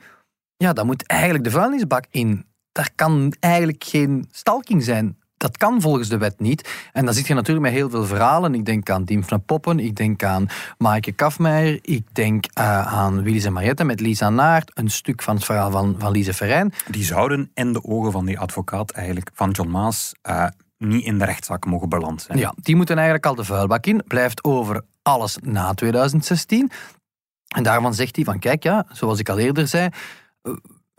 ja, 0.56 0.72
dan 0.72 0.86
moet 0.86 1.06
eigenlijk 1.06 1.44
de 1.44 1.50
vuilnisbak 1.50 2.04
in. 2.10 2.44
Daar 2.72 2.90
kan 2.94 3.34
eigenlijk 3.40 3.84
geen 3.84 4.28
stalking 4.30 4.84
zijn 4.84 5.18
dat 5.40 5.56
kan 5.56 5.80
volgens 5.80 6.08
de 6.08 6.18
wet 6.18 6.40
niet. 6.40 6.88
En 6.92 7.04
dan 7.04 7.14
zit 7.14 7.26
je 7.26 7.34
natuurlijk 7.34 7.66
met 7.66 7.74
heel 7.74 7.90
veel 7.90 8.04
verhalen. 8.04 8.54
Ik 8.54 8.64
denk 8.64 8.90
aan 8.90 9.04
Diem 9.04 9.24
van 9.24 9.44
Poppen, 9.44 9.78
ik 9.78 9.96
denk 9.96 10.22
aan 10.22 10.48
Maaike 10.78 11.12
Kafmeijer, 11.12 11.78
ik 11.82 12.14
denk 12.14 12.44
uh, 12.58 12.86
aan 12.86 13.22
Willis 13.22 13.44
en 13.44 13.52
Mariette 13.52 13.84
met 13.84 14.00
Lisa 14.00 14.30
Naert, 14.30 14.70
een 14.74 14.90
stuk 14.90 15.22
van 15.22 15.34
het 15.34 15.44
verhaal 15.44 15.70
van, 15.70 15.94
van 15.98 16.10
Lise 16.10 16.32
Verijn. 16.32 16.72
Die 16.90 17.04
zouden 17.04 17.50
in 17.54 17.72
de 17.72 17.84
ogen 17.84 18.12
van 18.12 18.24
die 18.24 18.38
advocaat 18.38 18.90
eigenlijk, 18.90 19.30
van 19.34 19.50
John 19.50 19.70
Maas, 19.70 20.12
uh, 20.28 20.46
niet 20.78 21.04
in 21.04 21.18
de 21.18 21.24
rechtszaak 21.24 21.66
mogen 21.66 21.88
beland 21.88 22.22
zijn. 22.22 22.38
Ja, 22.38 22.54
die 22.62 22.76
moeten 22.76 22.94
eigenlijk 22.94 23.26
al 23.26 23.34
de 23.34 23.44
vuilbak 23.44 23.86
in. 23.86 24.02
Blijft 24.06 24.44
over 24.44 24.84
alles 25.02 25.38
na 25.42 25.74
2016. 25.74 26.70
En 27.48 27.62
daarvan 27.62 27.94
zegt 27.94 28.16
hij 28.16 28.24
van, 28.24 28.38
kijk 28.38 28.62
ja, 28.62 28.86
zoals 28.92 29.18
ik 29.18 29.28
al 29.28 29.38
eerder 29.38 29.68
zei 29.68 29.88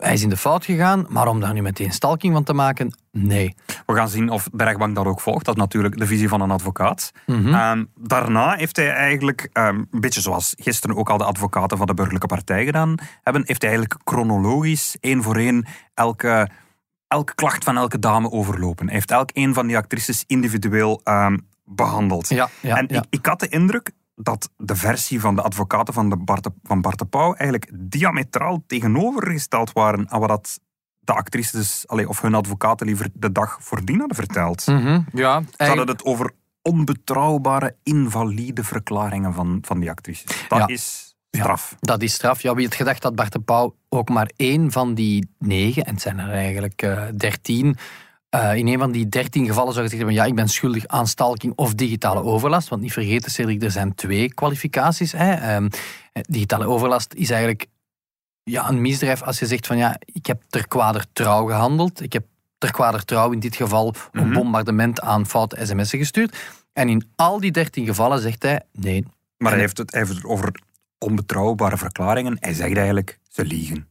hij 0.02 0.12
is 0.12 0.22
in 0.22 0.28
de 0.28 0.36
fout 0.36 0.64
gegaan, 0.64 1.06
maar 1.08 1.28
om 1.28 1.40
daar 1.40 1.52
nu 1.52 1.62
meteen 1.62 1.92
stalking 1.92 2.32
van 2.32 2.44
te 2.44 2.52
maken, 2.52 2.94
nee. 3.10 3.54
We 3.86 3.94
gaan 3.94 4.08
zien 4.08 4.30
of 4.30 4.48
de 4.52 4.64
rechtbank 4.64 4.94
dat 4.94 5.06
ook 5.06 5.20
volgt. 5.20 5.44
Dat 5.44 5.54
is 5.54 5.60
natuurlijk 5.60 5.98
de 5.98 6.06
visie 6.06 6.28
van 6.28 6.40
een 6.40 6.50
advocaat. 6.50 7.10
Mm-hmm. 7.26 7.54
Um, 7.54 7.88
daarna 7.94 8.54
heeft 8.54 8.76
hij 8.76 8.92
eigenlijk, 8.92 9.48
um, 9.52 9.88
een 9.90 10.00
beetje 10.00 10.20
zoals 10.20 10.54
gisteren 10.58 10.96
ook 10.96 11.10
al 11.10 11.18
de 11.18 11.24
advocaten 11.24 11.76
van 11.76 11.86
de 11.86 11.94
burgerlijke 11.94 12.26
partij 12.26 12.64
gedaan 12.64 12.94
hebben, 13.22 13.42
heeft 13.46 13.62
hij 13.62 13.70
eigenlijk 13.70 14.00
chronologisch, 14.04 14.96
één 15.00 15.22
voor 15.22 15.36
één, 15.36 15.66
elke, 15.94 16.48
elke 17.08 17.34
klacht 17.34 17.64
van 17.64 17.76
elke 17.76 17.98
dame 17.98 18.30
overlopen. 18.30 18.86
Hij 18.86 18.94
heeft 18.94 19.10
elk 19.10 19.30
een 19.32 19.54
van 19.54 19.66
die 19.66 19.76
actrices 19.76 20.24
individueel 20.26 21.00
um, 21.04 21.46
behandeld. 21.64 22.28
Ja, 22.28 22.48
ja, 22.60 22.76
en 22.76 22.86
ja. 22.88 22.98
Ik, 22.98 23.04
ik 23.10 23.26
had 23.26 23.40
de 23.40 23.48
indruk 23.48 23.90
dat 24.22 24.50
de 24.56 24.76
versie 24.76 25.20
van 25.20 25.34
de 25.36 25.42
advocaten 25.42 25.94
van, 25.94 26.08
de 26.10 26.16
Bart, 26.16 26.48
van 26.62 26.80
Bart 26.80 26.98
de 26.98 27.04
Pauw 27.04 27.34
eigenlijk 27.34 27.70
diametraal 27.74 28.62
tegenovergesteld 28.66 29.72
waren 29.72 30.10
aan 30.10 30.20
wat 30.20 30.28
dat 30.28 30.60
de 31.00 31.12
actrices, 31.12 31.86
of 31.86 32.20
hun 32.20 32.34
advocaten 32.34 32.86
liever 32.86 33.08
de 33.14 33.32
dag 33.32 33.58
voordien 33.60 33.98
hadden 33.98 34.16
verteld. 34.16 34.66
Mm-hmm, 34.66 35.06
ja, 35.12 35.42
Ze 35.56 35.64
hadden 35.64 35.88
het 35.88 36.04
over 36.04 36.30
onbetrouwbare, 36.62 37.76
invalide 37.82 38.64
verklaringen 38.64 39.32
van, 39.34 39.58
van 39.62 39.80
die 39.80 39.90
actrices. 39.90 40.44
Dat 40.48 40.58
Ja. 40.58 40.66
is 40.66 41.14
straf. 41.30 41.74
Dat 41.80 42.02
is 42.02 42.12
straf. 42.14 42.42
Ja, 42.42 42.54
wie 42.54 42.64
had 42.64 42.74
gedacht 42.74 43.02
dat 43.02 43.14
Bart 43.14 43.32
de 43.32 43.40
Pauw 43.40 43.76
ook 43.88 44.08
maar 44.08 44.30
één 44.36 44.70
van 44.72 44.94
die 44.94 45.28
negen, 45.38 45.84
en 45.84 45.92
het 45.92 46.02
zijn 46.02 46.18
er 46.18 46.30
eigenlijk 46.30 46.82
eh, 46.82 47.02
dertien, 47.16 47.76
eh, 48.32 48.56
in 48.56 48.66
een 48.66 48.78
van 48.78 48.92
die 48.92 49.08
dertien 49.08 49.46
gevallen 49.46 49.72
zou 49.72 49.84
gezegd 49.84 50.02
hebben, 50.02 50.22
ja, 50.22 50.24
ik 50.24 50.34
ben 50.34 50.48
schuldig 50.48 50.86
aan 50.86 51.06
stalking 51.06 51.52
of 51.56 51.74
digitale 51.74 52.22
overlast. 52.22 52.68
Want 52.68 52.82
niet 52.82 52.92
vergeten, 52.92 53.30
Cedric, 53.30 53.62
er 53.62 53.70
zijn 53.70 53.94
twee 53.94 54.34
kwalificaties. 54.34 55.12
Hè. 55.12 55.32
Ehm, 55.32 55.68
eh, 56.12 56.22
digitale 56.28 56.66
overlast 56.66 57.14
is 57.14 57.30
eigenlijk 57.30 57.66
ja, 58.42 58.68
een 58.68 58.80
misdrijf 58.80 59.22
als 59.22 59.38
je 59.38 59.46
zegt 59.46 59.66
van, 59.66 59.76
ja, 59.76 59.96
ik 60.04 60.26
heb 60.26 60.42
ter 60.48 60.68
kwader 60.68 61.04
trouw 61.12 61.46
gehandeld. 61.46 62.02
Ik 62.02 62.12
heb 62.12 62.24
ter 62.58 62.70
kwader 62.72 63.04
trouw 63.04 63.32
in 63.32 63.40
dit 63.40 63.56
geval 63.56 63.94
een 64.12 64.24
Mhm. 64.26 64.32
bombardement 64.34 65.00
aan 65.00 65.26
foute 65.26 65.56
sms'en 65.66 65.98
gestuurd. 65.98 66.36
En 66.72 66.88
in 66.88 67.10
al 67.16 67.40
die 67.40 67.50
dertien 67.50 67.86
gevallen 67.86 68.20
zegt 68.20 68.42
hij, 68.42 68.60
nee, 68.72 69.04
Maar 69.38 69.52
hij 69.52 69.60
heeft, 69.60 69.78
het, 69.78 69.90
hij 69.90 70.00
heeft 70.00 70.14
het 70.14 70.24
over 70.24 70.52
onbetrouwbare 70.98 71.76
verklaringen. 71.76 72.36
Hij 72.40 72.52
zegt 72.54 72.76
eigenlijk, 72.76 73.18
ze 73.28 73.44
liegen. 73.44 73.88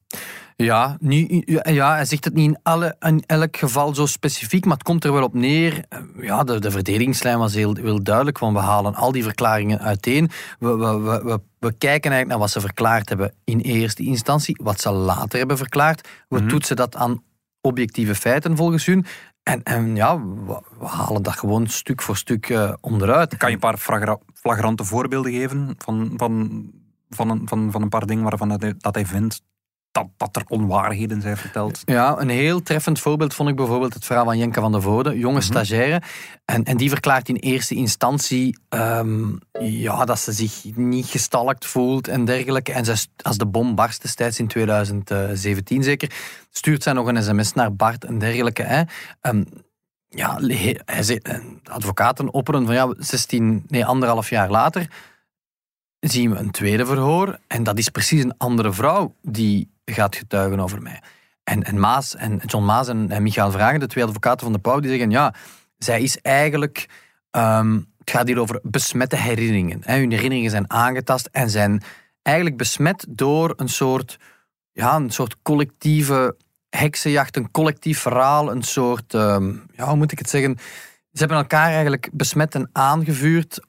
Ja, 0.64 0.98
niet, 1.00 1.52
ja, 1.64 1.94
hij 1.94 2.06
zegt 2.06 2.26
het 2.26 2.34
niet 2.34 2.48
in, 2.50 2.60
alle, 2.64 2.96
in 3.00 3.24
elk 3.26 3.58
geval 3.58 3.96
zo 3.96 4.06
specifiek, 4.06 4.66
maar 4.66 4.74
het 4.74 4.84
komt 4.84 5.04
er 5.04 5.14
wel 5.14 5.24
op 5.24 5.34
neer. 5.34 5.86
Eh, 5.90 6.00
Ja, 6.22 6.44
de, 6.44 6.60
de 6.60 6.72
verdedigingslijn 6.72 7.38
was 7.38 7.54
heel, 7.54 7.76
heel 7.76 8.04
duidelijk, 8.04 8.38
want 8.38 8.54
we 8.58 8.64
halen 8.64 8.96
al 8.96 9.12
die 9.12 9.24
verklaringen 9.24 9.80
uiteen. 9.80 10.30
We, 10.60 10.76
we, 10.76 11.00
we, 11.00 11.22
we, 11.24 11.40
we 11.60 11.72
kijken 11.78 12.12
eigenlijk 12.12 12.28
naar 12.28 12.38
wat 12.40 12.50
ze 12.52 12.60
verklaard 12.60 13.10
hebben 13.10 13.34
in 13.44 13.60
eerste 13.60 14.04
instantie, 14.04 14.60
wat 14.64 14.82
ze 14.82 14.92
later 14.92 15.38
hebben 15.40 15.58
verklaard. 15.58 16.08
We 16.30 16.40
Mhm. 16.40 16.48
toetsen 16.48 16.76
dat 16.76 16.96
aan 16.96 17.24
objectieve 17.62 18.16
feiten 18.16 18.58
volgens 18.58 18.86
hun. 18.86 19.06
En, 19.44 19.64
en 19.64 19.96
ja, 19.96 20.20
we, 20.20 20.62
we 20.80 20.86
halen 20.86 21.24
dat 21.24 21.34
gewoon 21.38 21.68
stuk 21.68 22.02
voor 22.02 22.18
stuk 22.18 22.50
eh, 22.50 22.74
onderuit. 22.82 23.38
Kan 23.38 23.50
je 23.50 23.56
een 23.56 23.62
paar 23.62 23.78
flagra- 23.78 24.20
flagrante 24.34 24.84
voorbeelden 24.84 25.32
geven 25.32 25.76
van, 25.78 26.14
van, 26.18 26.66
van, 27.10 27.30
een, 27.30 27.42
van, 27.46 27.72
van 27.72 27.82
een 27.82 27.90
paar 27.90 28.06
dingen 28.06 28.24
waarvan 28.24 28.50
dat 28.50 28.62
hij, 28.62 28.74
dat 28.78 28.96
hij 28.96 29.06
vindt 29.06 29.42
dat, 29.92 30.08
dat 30.18 30.36
er 30.36 30.44
onwaarheden 30.48 31.22
zijn 31.22 31.38
verteld? 31.38 31.82
Ja, 31.86 32.16
een 32.20 32.30
heel 32.30 32.62
treffend 32.62 33.00
voorbeeld 33.00 33.34
vond 33.34 33.50
ik 33.50 33.56
bijvoorbeeld 33.56 33.94
het 33.94 34.06
verhaal 34.06 34.26
van 34.26 34.38
Jenke 34.38 34.60
van 34.60 34.72
der 34.72 34.82
Voorde, 34.82 35.18
jonge 35.18 35.42
stagiaire. 35.42 36.02
En, 36.46 36.64
en 36.64 36.78
die 36.78 36.90
verklaart 36.90 37.30
in 37.30 37.36
eerste 37.36 37.76
instantie 37.76 38.58
ehm, 38.70 39.36
ja, 39.60 40.06
dat 40.06 40.20
ze 40.20 40.32
zich 40.32 40.76
niet 40.76 41.06
gestalkt 41.06 41.66
voelt 41.66 42.08
en 42.08 42.26
dergelijke. 42.26 42.72
En 42.72 42.98
st- 42.98 43.10
als 43.22 43.38
de 43.38 43.46
bom 43.46 43.76
barst 43.76 44.02
destijds 44.02 44.40
in 44.40 44.48
2017 44.48 45.84
zeker, 45.84 46.12
stuurt 46.50 46.84
zij 46.84 46.94
nog 46.94 47.08
een 47.08 47.24
sms 47.24 47.54
naar 47.54 47.76
Bart 47.76 48.06
en 48.06 48.20
dergelijke. 48.20 48.64
Hè. 48.64 48.82
Ehm, 49.22 49.44
ja, 50.08 50.40
hij 50.86 51.04
zei, 51.04 51.20
advocaten 51.64 52.34
opperen 52.34 52.66
van 52.66 52.76
ja, 52.76 52.94
16, 52.98 53.64
nee, 53.68 53.86
anderhalf 53.86 54.30
jaar 54.30 54.50
later 54.50 54.88
zien 56.02 56.32
we 56.32 56.38
een 56.38 56.52
tweede 56.52 56.86
verhoor. 56.86 57.40
En 57.48 57.64
dat 57.64 57.78
is 57.78 57.90
precies 57.90 58.24
een 58.24 58.38
andere 58.38 58.74
vrouw 58.74 59.16
die 59.22 59.70
gaat 59.94 60.16
getuigen 60.16 60.60
over 60.60 60.82
mij. 60.82 61.02
En, 61.44 61.64
en 61.64 61.80
Maas 61.80 62.16
en 62.16 62.42
John 62.46 62.66
Maas 62.66 62.88
en, 62.88 63.12
en 63.12 63.24
Michael 63.24 63.52
Vragen, 63.52 63.80
de 63.80 63.88
twee 63.88 64.04
advocaten 64.04 64.40
van 64.40 64.54
de 64.54 64.60
Pauw, 64.60 64.80
die 64.80 64.90
zeggen 64.90 65.10
ja, 65.10 65.34
zij 65.78 66.02
is 66.02 66.18
eigenlijk... 66.22 66.90
ehm, 67.32 67.80
het 67.98 68.10
gaat 68.10 68.28
hier 68.28 68.40
over 68.40 68.60
besmette 68.64 69.16
herinneringen. 69.16 69.82
Hè. 69.84 69.98
Hun 69.98 70.12
herinneringen 70.12 70.52
zijn 70.52 70.72
aangetast 70.72 71.30
en 71.32 71.50
zijn 71.50 71.84
eigenlijk 72.22 72.58
besmet 72.58 73.06
door 73.10 73.54
een 73.56 73.70
soort, 73.70 74.20
ja, 74.72 74.96
een 74.96 75.10
soort 75.10 75.36
collectieve 75.42 76.36
heksenjacht, 76.70 77.36
een 77.36 77.52
collectief 77.52 78.00
verhaal, 78.00 78.52
een 78.52 78.64
soort, 78.64 79.14
ehm, 79.14 79.54
ja, 79.72 79.88
hoe 79.88 79.96
moet 79.96 80.12
ik 80.12 80.18
het 80.18 80.30
zeggen? 80.30 80.58
Ze 81.12 81.20
hebben 81.20 81.38
elkaar 81.38 81.68
eigenlijk 81.68 82.10
besmet 82.14 82.56
en 82.56 82.70
aangevuurd 82.72 83.60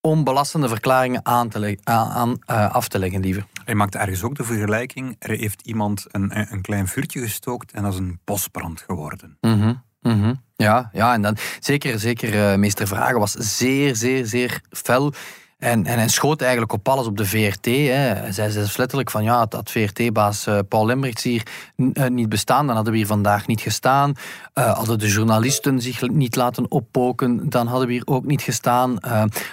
om 0.00 0.24
belastende 0.24 0.68
verklaringen 0.68 1.26
aan 1.26 1.48
te 1.48 1.78
aan, 1.84 2.38
eh, 2.44 2.74
af 2.74 2.88
te 2.88 2.98
leggen, 2.98 3.20
liever. 3.20 3.46
Hij 3.70 3.78
maakt 3.78 3.94
ergens 3.94 4.22
ook 4.22 4.34
de 4.34 4.44
vergelijking. 4.44 5.16
Er 5.18 5.30
heeft 5.30 5.62
iemand 5.62 6.06
een, 6.08 6.52
een 6.52 6.60
klein 6.60 6.88
vuurtje 6.88 7.20
gestookt 7.20 7.72
en 7.72 7.82
dat 7.82 7.92
is 7.92 7.98
een 7.98 8.20
bosbrand 8.24 8.80
geworden. 8.80 9.36
Mhm, 9.40 9.74
mhm. 10.00 10.34
Ja, 10.56 10.90
ja, 10.92 11.14
en 11.14 11.22
dan 11.22 11.36
zeker, 11.60 11.98
zeker 11.98 12.50
eh, 12.50 12.58
meester 12.58 12.86
Vragen 12.86 13.18
was 13.18 13.32
zeer, 13.32 13.96
zeer, 13.96 14.26
zeer 14.26 14.60
fel. 14.70 15.12
En, 15.60 15.86
en 15.86 15.98
hij 15.98 16.08
schoot 16.08 16.40
eigenlijk 16.40 16.72
op 16.72 16.88
alles 16.88 17.06
op 17.06 17.16
de 17.16 17.26
VRT. 17.26 17.64
Hè. 17.64 17.92
Hij 17.92 18.32
zei 18.32 18.66
letterlijk 18.76 19.10
van 19.10 19.22
ja, 19.22 19.46
had, 19.50 19.70
VRT-baas 19.70 20.46
eh, 20.46 20.58
Paul 20.68 20.86
Lemberts 20.86 21.22
hier 21.22 21.46
eh, 21.92 22.06
niet 22.06 22.28
bestaan, 22.28 22.66
dan 22.66 22.74
hadden 22.74 22.92
we 22.92 22.98
hier 22.98 23.08
vandaag 23.08 23.46
niet 23.46 23.60
gestaan. 23.60 24.14
Eh, 24.52 24.76
hadden 24.76 24.98
de 24.98 25.08
journalisten 25.08 25.80
zich 25.80 26.08
niet 26.08 26.36
laten 26.36 26.70
oppoken, 26.70 27.48
dan 27.48 27.66
hadden 27.66 27.86
we 27.86 27.92
hier 27.92 28.06
ook 28.06 28.24
niet 28.24 28.42
gestaan. 28.42 28.98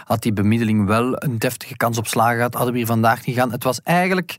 Had 0.03 0.21
die 0.21 0.33
bemiddeling 0.33 0.85
wel 0.85 1.23
een 1.23 1.37
deftige 1.37 1.77
kans 1.77 1.97
op 1.97 2.07
slagen 2.07 2.35
gehad, 2.35 2.53
hadden 2.53 2.71
we 2.71 2.77
hier 2.77 2.87
vandaag 2.87 3.25
niet 3.25 3.35
gaan. 3.35 3.51
Het 3.51 3.63
was 3.63 3.81
eigenlijk, 3.83 4.37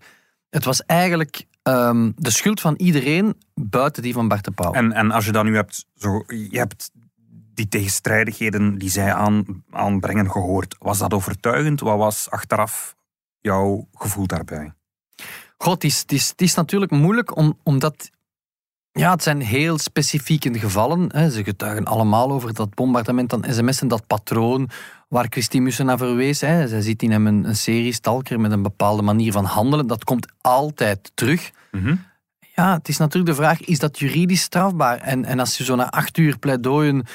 het 0.51 0.65
was 0.65 0.83
eigenlijk 0.83 1.45
ehm, 1.63 2.11
de 2.17 2.31
schuld 2.31 2.61
van 2.61 2.75
iedereen 2.77 3.35
buiten 3.55 4.03
die 4.03 4.13
van 4.13 4.29
Bart 4.29 4.45
de 4.45 4.51
Pauw. 4.51 4.73
En, 4.73 4.93
en 4.93 5.11
als 5.11 5.25
je 5.25 5.33
dan 5.33 5.47
nu 5.47 5.55
hebt, 5.55 5.85
zo, 5.97 6.25
je 6.27 6.59
hebt 6.59 6.91
die 7.59 7.69
tegenstrijdigheden 7.69 8.79
die 8.79 8.91
zij 8.91 9.15
aan, 9.15 9.65
aanbrengen 9.71 10.31
gehoord, 10.31 10.77
was 10.79 10.99
dat 10.99 11.15
overtuigend? 11.15 11.81
Wat 11.81 11.99
was 11.99 12.31
achteraf 12.31 12.97
jouw 13.41 13.89
gevoel 13.93 14.27
daarbij? 14.27 14.73
God, 15.57 15.83
het 15.83 15.85
is, 15.85 15.99
het 15.99 16.13
is, 16.13 16.29
het 16.29 16.41
is 16.41 16.55
natuurlijk 16.55 16.93
moeilijk 16.93 17.37
om, 17.37 17.59
omdat. 17.63 18.11
Ja, 18.93 19.11
het 19.11 19.23
zijn 19.23 19.41
heel 19.41 19.79
specifieke 19.79 20.59
gevallen. 20.59 21.05
Hè. 21.13 21.31
Ze 21.31 21.45
getuigen 21.45 21.85
allemaal 21.85 22.31
over 22.31 22.55
dat 22.55 22.75
bombardement 22.75 23.33
aan 23.33 23.45
sms'en, 23.49 23.89
dat 23.89 24.07
patroon 24.07 24.71
waar 25.09 25.27
Christine 25.29 25.65
Mussen 25.65 25.87
naar 25.87 25.99
verwees. 25.99 26.41
Hè. 26.41 26.69
Zij 26.69 26.81
ziet 26.81 27.03
in 27.03 27.11
hem 27.11 27.27
een, 27.27 27.45
een 27.45 27.57
serie 27.57 27.93
stalker 27.93 28.41
met 28.41 28.53
een 28.53 28.63
bepaalde 28.63 29.03
manier 29.03 29.33
van 29.33 29.45
handelen. 29.45 29.87
Dat 29.87 30.05
komt 30.05 30.27
altijd 30.41 31.11
terug. 31.15 31.51
Ja, 32.55 32.73
het 32.73 32.89
is 32.89 32.97
natuurlijk 32.97 33.37
de 33.37 33.43
vraag, 33.43 33.61
is 33.61 33.79
dat 33.79 33.99
juridisch 33.99 34.43
strafbaar? 34.43 34.99
En, 34.99 35.25
en 35.25 35.39
als 35.39 35.59
je 35.59 35.65
zo 35.65 35.75
na 35.75 35.91
acht 35.91 36.19
uur 36.19 36.39
pleidooien 36.39 37.07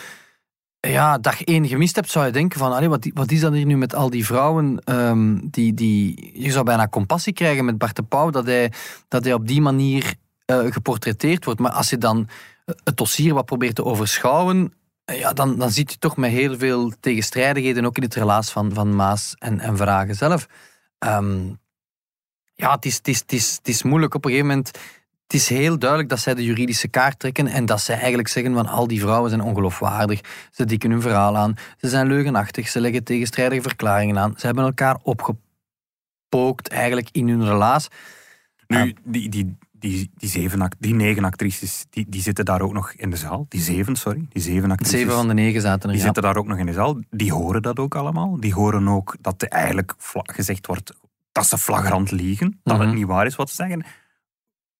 ja, 0.87 1.17
dag 1.17 1.41
één 1.41 1.67
gemist 1.67 1.95
hebt, 1.95 2.11
zou 2.11 2.25
je 2.25 2.31
denken 2.31 2.59
van, 2.59 2.87
wat, 2.87 3.07
wat 3.13 3.31
is 3.31 3.39
dat 3.39 3.53
hier 3.53 3.65
nu 3.65 3.77
met 3.77 3.95
al 3.95 4.09
die 4.09 4.25
vrouwen? 4.25 4.79
ehm, 4.83 5.37
die, 5.43 5.73
die, 5.73 6.31
je 6.33 6.51
zou 6.51 6.65
bijna 6.65 6.87
compassie 6.87 7.33
krijgen 7.33 7.65
met 7.65 7.77
Bart 7.77 7.95
de 7.95 8.03
Pauw, 8.03 8.29
dat 8.29 8.45
hij, 8.45 8.71
dat 9.07 9.23
hij 9.23 9.33
op 9.33 9.47
die 9.47 9.61
manier 9.61 10.15
eh, 10.45 10.71
geportretteerd 10.71 11.45
wordt. 11.45 11.59
Maar 11.59 11.71
als 11.71 11.89
je 11.89 11.97
dan 11.97 12.27
het 12.83 12.97
dossier 12.97 13.33
wat 13.33 13.45
probeert 13.45 13.75
te 13.75 13.85
overschouwen, 13.85 14.73
eh, 15.05 15.19
ja, 15.19 15.33
dan, 15.33 15.57
dan 15.57 15.71
zit 15.71 15.91
je 15.91 15.97
toch 15.97 16.17
met 16.17 16.31
heel 16.31 16.57
veel 16.57 16.91
tegenstrijdigheden, 16.99 17.85
ook 17.85 17.97
in 17.97 18.03
het 18.03 18.15
relaas 18.15 18.51
van, 18.51 18.73
van 18.73 18.95
Maas 18.95 19.35
en, 19.37 19.59
en 19.59 19.77
Vragen 19.77 20.15
zelf. 20.15 20.47
Ehm, 20.99 21.49
ja, 22.53 22.77
is, 22.79 22.95
het, 22.95 23.07
is, 23.07 23.19
het, 23.19 23.33
is, 23.33 23.55
het 23.55 23.67
is 23.67 23.83
moeilijk 23.83 24.13
op 24.13 24.25
een 24.25 24.31
gegeven 24.31 24.49
moment. 24.49 24.79
Het 25.33 25.41
is 25.41 25.49
heel 25.49 25.79
duidelijk 25.79 26.09
dat 26.09 26.19
zij 26.19 26.33
de 26.33 26.43
juridische 26.43 26.87
kaart 26.87 27.19
trekken 27.19 27.47
en 27.47 27.65
dat 27.65 27.81
zij 27.81 27.97
eigenlijk 27.97 28.27
zeggen 28.27 28.53
van 28.53 28.67
al 28.67 28.87
die 28.87 28.99
vrouwen 28.99 29.29
zijn 29.29 29.41
ongeloofwaardig. 29.41 30.21
Ze 30.51 30.65
dikken 30.65 30.91
hun 30.91 31.01
verhaal 31.01 31.37
aan, 31.37 31.55
ze 31.77 31.89
zijn 31.89 32.07
leugenachtig, 32.07 32.67
ze 32.67 32.81
leggen 32.81 33.03
tegenstrijdige 33.03 33.61
verklaringen 33.61 34.17
aan. 34.17 34.33
Ze 34.37 34.45
hebben 34.45 34.63
elkaar 34.63 34.97
opgepookt 35.03 36.67
eigenlijk 36.67 37.09
in 37.11 37.27
hun 37.29 37.45
relaas. 37.45 37.87
Nu, 38.67 38.95
die, 39.03 39.29
die, 39.29 39.55
die, 39.71 40.11
die, 40.17 40.29
zeven, 40.29 40.71
die 40.79 40.93
negen 40.93 41.23
actrices, 41.23 41.85
die, 41.89 42.05
die 42.09 42.21
zitten 42.21 42.45
daar 42.45 42.61
ook 42.61 42.73
nog 42.73 42.91
in 42.93 43.09
de 43.09 43.17
zaal. 43.17 43.45
Die 43.49 43.61
zeven, 43.61 43.95
sorry. 43.95 44.25
Die 44.29 44.41
zeven 44.41 44.71
actrices. 44.71 44.99
Zeven 44.99 45.13
van 45.13 45.27
de 45.27 45.33
negen 45.33 45.61
zaten 45.61 45.81
er. 45.81 45.87
Die 45.87 45.97
ja. 45.97 46.03
zitten 46.03 46.23
daar 46.23 46.37
ook 46.37 46.47
nog 46.47 46.57
in 46.57 46.65
de 46.65 46.73
zaal. 46.73 46.99
Die 47.09 47.31
horen 47.31 47.61
dat 47.61 47.79
ook 47.79 47.95
allemaal. 47.95 48.39
Die 48.39 48.53
horen 48.53 48.87
ook 48.87 49.15
dat 49.21 49.41
er 49.41 49.47
eigenlijk 49.47 49.93
gezegd 50.23 50.67
wordt 50.67 50.93
dat 51.31 51.45
ze 51.45 51.57
flagrant 51.57 52.11
liegen. 52.11 52.59
Dat 52.63 52.77
Mhm. 52.77 52.85
het 52.85 52.95
niet 52.95 53.05
waar 53.05 53.25
is 53.25 53.35
wat 53.35 53.49
ze 53.49 53.55
zeggen. 53.55 53.85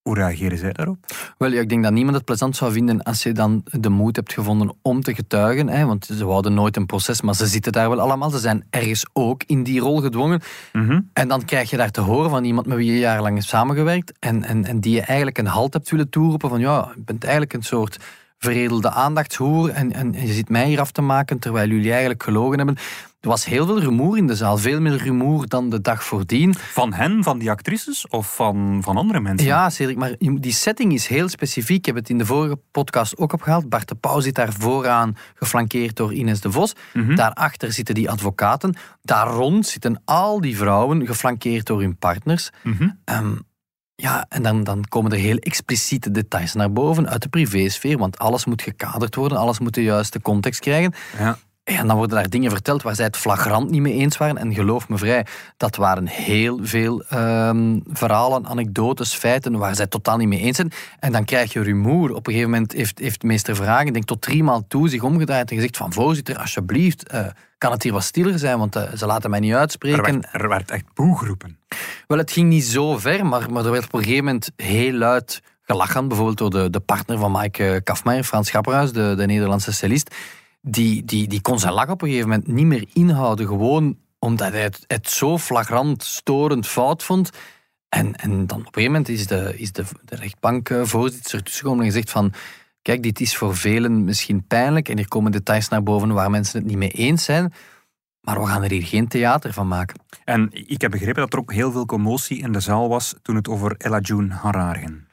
Hoe 0.04 0.16
reageren 0.16 0.58
zij 0.58 0.72
daarop? 0.72 0.98
Wel, 1.38 1.52
ik 1.52 1.70
denk 1.70 1.84
dat 1.84 1.92
niemand 1.92 2.16
het 2.16 2.26
plezant 2.26 2.56
zou 2.56 2.72
vinden 2.72 3.04
als 3.04 3.24
je 3.24 3.32
dan 3.32 3.64
de 3.72 3.90
moed 3.90 4.16
hebt 4.16 4.34
gevonden 4.34 4.76
om 4.82 5.02
te 5.02 5.16
getuigen. 5.16 5.70
Hè, 5.70 5.86
want 5.86 6.06
ze 6.06 6.26
wouden 6.26 6.54
nooit 6.54 6.78
een 6.78 6.86
proces, 6.86 7.22
maar 7.22 7.36
ze 7.36 7.48
zitten 7.48 7.72
daar 7.72 7.90
wel 7.90 8.02
allemaal. 8.02 8.30
Ze 8.30 8.40
zijn 8.40 8.66
ergens 8.70 9.06
ook 9.14 9.44
in 9.46 9.64
die 9.64 9.80
rol 9.80 10.02
gedwongen. 10.02 10.42
En 11.14 11.28
dan 11.28 11.46
krijg 11.46 11.70
je 11.70 11.78
daar 11.78 11.92
te 11.92 12.02
horen 12.02 12.30
van 12.30 12.44
iemand 12.44 12.68
met 12.68 12.78
wie 12.78 12.92
je 12.92 13.00
jarenlang 13.00 13.36
hebt 13.36 13.48
samengewerkt. 13.48 14.14
En, 14.20 14.44
en, 14.44 14.66
en 14.66 14.80
die 14.80 14.94
je 14.94 15.02
eigenlijk 15.02 15.38
een 15.38 15.46
halt 15.46 15.74
hebt 15.74 15.90
willen 15.90 16.10
toeroepen 16.10 16.50
van 16.50 16.60
ja, 16.60 16.92
je 16.96 17.02
bent 17.02 17.24
eigenlijk 17.24 17.54
een 17.54 17.64
soort 17.64 17.98
veredelde 18.38 18.90
aandachtshoer. 18.90 19.70
En, 19.70 19.94
en, 19.94 20.16
en 20.16 20.28
je 20.28 20.34
zit 20.34 20.50
mij 20.50 20.68
hier 20.68 20.80
af 20.80 20.92
te 20.92 21.02
maken 21.02 21.40
terwijl 21.40 21.70
jullie 21.70 21.92
eigenlijk 21.92 22.24
gelogen 22.24 22.58
hebben. 22.58 22.78
Er 23.24 23.30
was 23.30 23.46
heel 23.46 23.66
veel 23.66 23.80
rumoer 23.80 24.18
in 24.18 24.28
de 24.28 24.36
zaal. 24.36 24.58
Veel 24.58 24.82
meer 24.82 24.98
rumoer 24.98 25.48
dan 25.48 25.70
de 25.70 25.82
dag 25.82 26.04
voordien. 26.04 26.56
Van 26.56 26.94
hen, 26.94 27.24
van 27.24 27.40
die 27.40 27.50
actrices 27.50 28.08
of 28.08 28.36
van, 28.36 28.80
van 28.82 28.98
andere 28.98 29.20
mensen? 29.20 29.48
Ja, 29.48 29.70
Cedric, 29.70 29.98
maar 29.98 30.16
die 30.20 30.52
setting 30.52 30.94
is 30.94 31.08
heel 31.08 31.30
specifiek. 31.30 31.78
Ik 31.78 31.86
heb 31.86 31.96
het 31.96 32.10
in 32.10 32.18
de 32.18 32.26
vorige 32.26 32.60
podcast 32.72 33.18
ook 33.18 33.34
opgehaald. 33.34 33.70
Bart 33.70 33.88
de 33.88 33.96
Pauw 33.96 34.20
zit 34.20 34.36
daar 34.36 34.54
vooraan, 34.54 35.16
geflankeerd 35.36 35.96
door 35.96 36.14
Ines 36.14 36.42
de 36.42 36.52
Vos. 36.52 36.74
Mhm. 36.94 37.16
Daarachter 37.16 37.72
zitten 37.72 37.96
die 37.96 38.10
advocaten. 38.10 38.76
Daar 39.02 39.28
rond 39.28 39.68
zitten 39.68 40.02
al 40.06 40.42
die 40.42 40.58
vrouwen, 40.58 41.06
geflankeerd 41.06 41.66
door 41.66 41.82
hun 41.82 41.98
partners. 41.98 42.50
Mhm. 42.64 42.90
Ehm, 43.06 43.36
ja, 43.96 44.26
en 44.30 44.44
dan, 44.44 44.64
dan 44.64 44.84
komen 44.88 45.12
er 45.12 45.18
heel 45.18 45.38
expliciete 45.38 46.12
details 46.12 46.54
naar 46.54 46.72
boven 46.72 47.10
uit 47.10 47.22
de 47.22 47.30
privésfeer, 47.30 47.98
want 47.98 48.18
alles 48.18 48.46
moet 48.46 48.62
gekaderd 48.62 49.16
worden, 49.16 49.38
alles 49.38 49.60
moet 49.60 49.74
de 49.74 49.84
juiste 49.84 50.22
context 50.22 50.60
krijgen. 50.60 50.94
Ja. 51.18 51.38
En 51.64 51.88
dan 51.88 51.98
worden 51.98 52.18
daar 52.18 52.30
dingen 52.30 52.52
verteld 52.52 52.82
waar 52.82 52.96
zij 52.96 53.06
het 53.06 53.18
flagrant 53.18 53.70
niet 53.70 53.82
mee 53.82 53.94
eens 53.94 54.18
waren. 54.18 54.38
En 54.38 54.54
geloof 54.54 54.90
me 54.90 54.98
vrij, 54.98 55.26
dat 55.58 55.76
waren 55.76 56.08
heel 56.08 56.60
veel 56.62 57.04
ehm, 57.04 57.80
verhalen, 57.88 58.48
anekdotes, 58.48 59.14
feiten 59.14 59.58
waar 59.58 59.76
zij 59.76 59.88
totaal 59.88 60.18
niet 60.18 60.28
mee 60.28 60.40
eens 60.40 60.56
zijn. 60.56 60.72
En 61.00 61.12
dan 61.12 61.26
krijg 61.26 61.54
je 61.54 61.62
rumoer. 61.62 62.10
Op 62.10 62.28
een 62.28 62.34
gegeven 62.34 62.52
moment 62.52 62.72
heeft, 62.72 63.00
heeft 63.00 63.24
meester 63.24 63.56
Vragen, 63.56 63.94
denk 63.94 64.06
tot 64.06 64.22
drie 64.22 64.44
maal 64.44 64.64
toe, 64.68 64.90
zich 64.90 65.04
omgedraaid 65.04 65.50
en 65.50 65.56
gezegd 65.56 65.78
van 65.78 65.94
voorzitter, 65.94 66.38
alsjeblieft, 66.38 67.14
uh, 67.14 67.26
kan 67.58 67.72
het 67.72 67.84
hier 67.84 67.94
wat 67.94 68.04
stiller 68.04 68.40
zijn, 68.40 68.58
want 68.58 68.76
uh, 68.76 68.84
ze 68.96 69.06
laten 69.06 69.30
mij 69.30 69.40
niet 69.40 69.54
uitspreken. 69.54 70.06
Er 70.06 70.14
werd, 70.14 70.28
er 70.32 70.50
werd 70.50 70.72
echt. 70.72 70.84
Wel, 72.08 72.18
het 72.18 72.32
ging 72.32 72.50
niet 72.50 72.64
zo 72.64 72.98
ver, 72.98 73.26
maar, 73.26 73.52
maar 73.52 73.66
er 73.66 73.72
werd 73.72 73.86
op 73.86 73.94
een 73.94 74.04
gegeven 74.04 74.26
moment 74.26 74.52
heel 74.56 74.94
luid 74.94 75.42
gelachen. 75.62 76.08
Bijvoorbeeld 76.08 76.38
door 76.38 76.50
de, 76.50 76.70
de 76.70 76.80
partner 76.80 77.18
van 77.18 77.32
Mike 77.32 77.82
Kafmeijer, 77.84 78.24
Frans 78.24 78.48
Schapperhuis, 78.48 78.92
de, 78.92 79.14
de 79.18 79.26
Nederlandse 79.26 79.74
cellist 79.74 80.16
die, 80.66 81.06
die, 81.06 81.28
die 81.28 81.42
kon 81.42 81.60
zijn 81.60 81.74
lach 81.74 81.90
op 81.90 82.02
een 82.02 82.08
gegeven 82.08 82.30
moment 82.30 82.48
niet 82.48 82.66
meer 82.66 82.86
inhouden. 82.94 83.48
Gewoon 83.48 83.98
omdat 84.20 84.52
hij 84.52 84.72
het, 84.88 85.10
zo 85.10 85.38
flagrant, 85.38 86.04
storend 86.04 86.68
fout 86.68 87.04
vond. 87.04 87.30
En, 87.90 88.16
en 88.16 88.48
dan 88.48 88.60
op 88.60 88.66
een 88.66 88.74
gegeven 88.74 88.92
moment 88.92 89.10
is 89.10 89.28
de, 89.28 89.54
is 89.58 89.72
de, 89.72 89.84
de 90.06 90.16
rechtbankvoorzitter 90.16 91.44
tussengekomen 91.44 91.86
en 91.86 91.92
gezegd 91.92 92.10
van... 92.10 92.34
Kijk, 92.82 93.04
dit 93.04 93.20
is 93.20 93.38
voor 93.38 93.56
velen 93.56 94.04
misschien 94.04 94.48
pijnlijk 94.48 94.90
en 94.90 94.98
hier 94.98 95.08
komen 95.08 95.32
details 95.32 95.68
naar 95.70 95.84
boven 95.84 96.14
waar 96.14 96.30
mensen 96.30 96.60
het 96.60 96.68
niet 96.68 96.78
mee 96.78 96.90
eens 96.90 97.24
zijn. 97.24 97.54
Maar 98.22 98.42
we 98.42 98.48
gaan 98.48 98.64
er 98.64 98.72
hier 98.72 98.86
geen 98.86 99.08
theater 99.08 99.54
van 99.54 99.68
maken. 99.68 100.00
En 100.24 100.50
ik 100.52 100.82
heb 100.82 100.92
begrepen 100.92 101.22
dat 101.22 101.34
er 101.34 101.40
ook 101.40 101.54
heel 101.54 101.72
veel 101.72 101.86
commotie 101.86 102.42
in 102.42 102.52
de 102.52 102.60
zaal 102.60 102.90
was 102.90 103.16
toen 103.22 103.36
het 103.36 103.48
over 103.48 103.76
Ella 103.78 104.00
June 104.00 104.40
ging. 104.74 105.08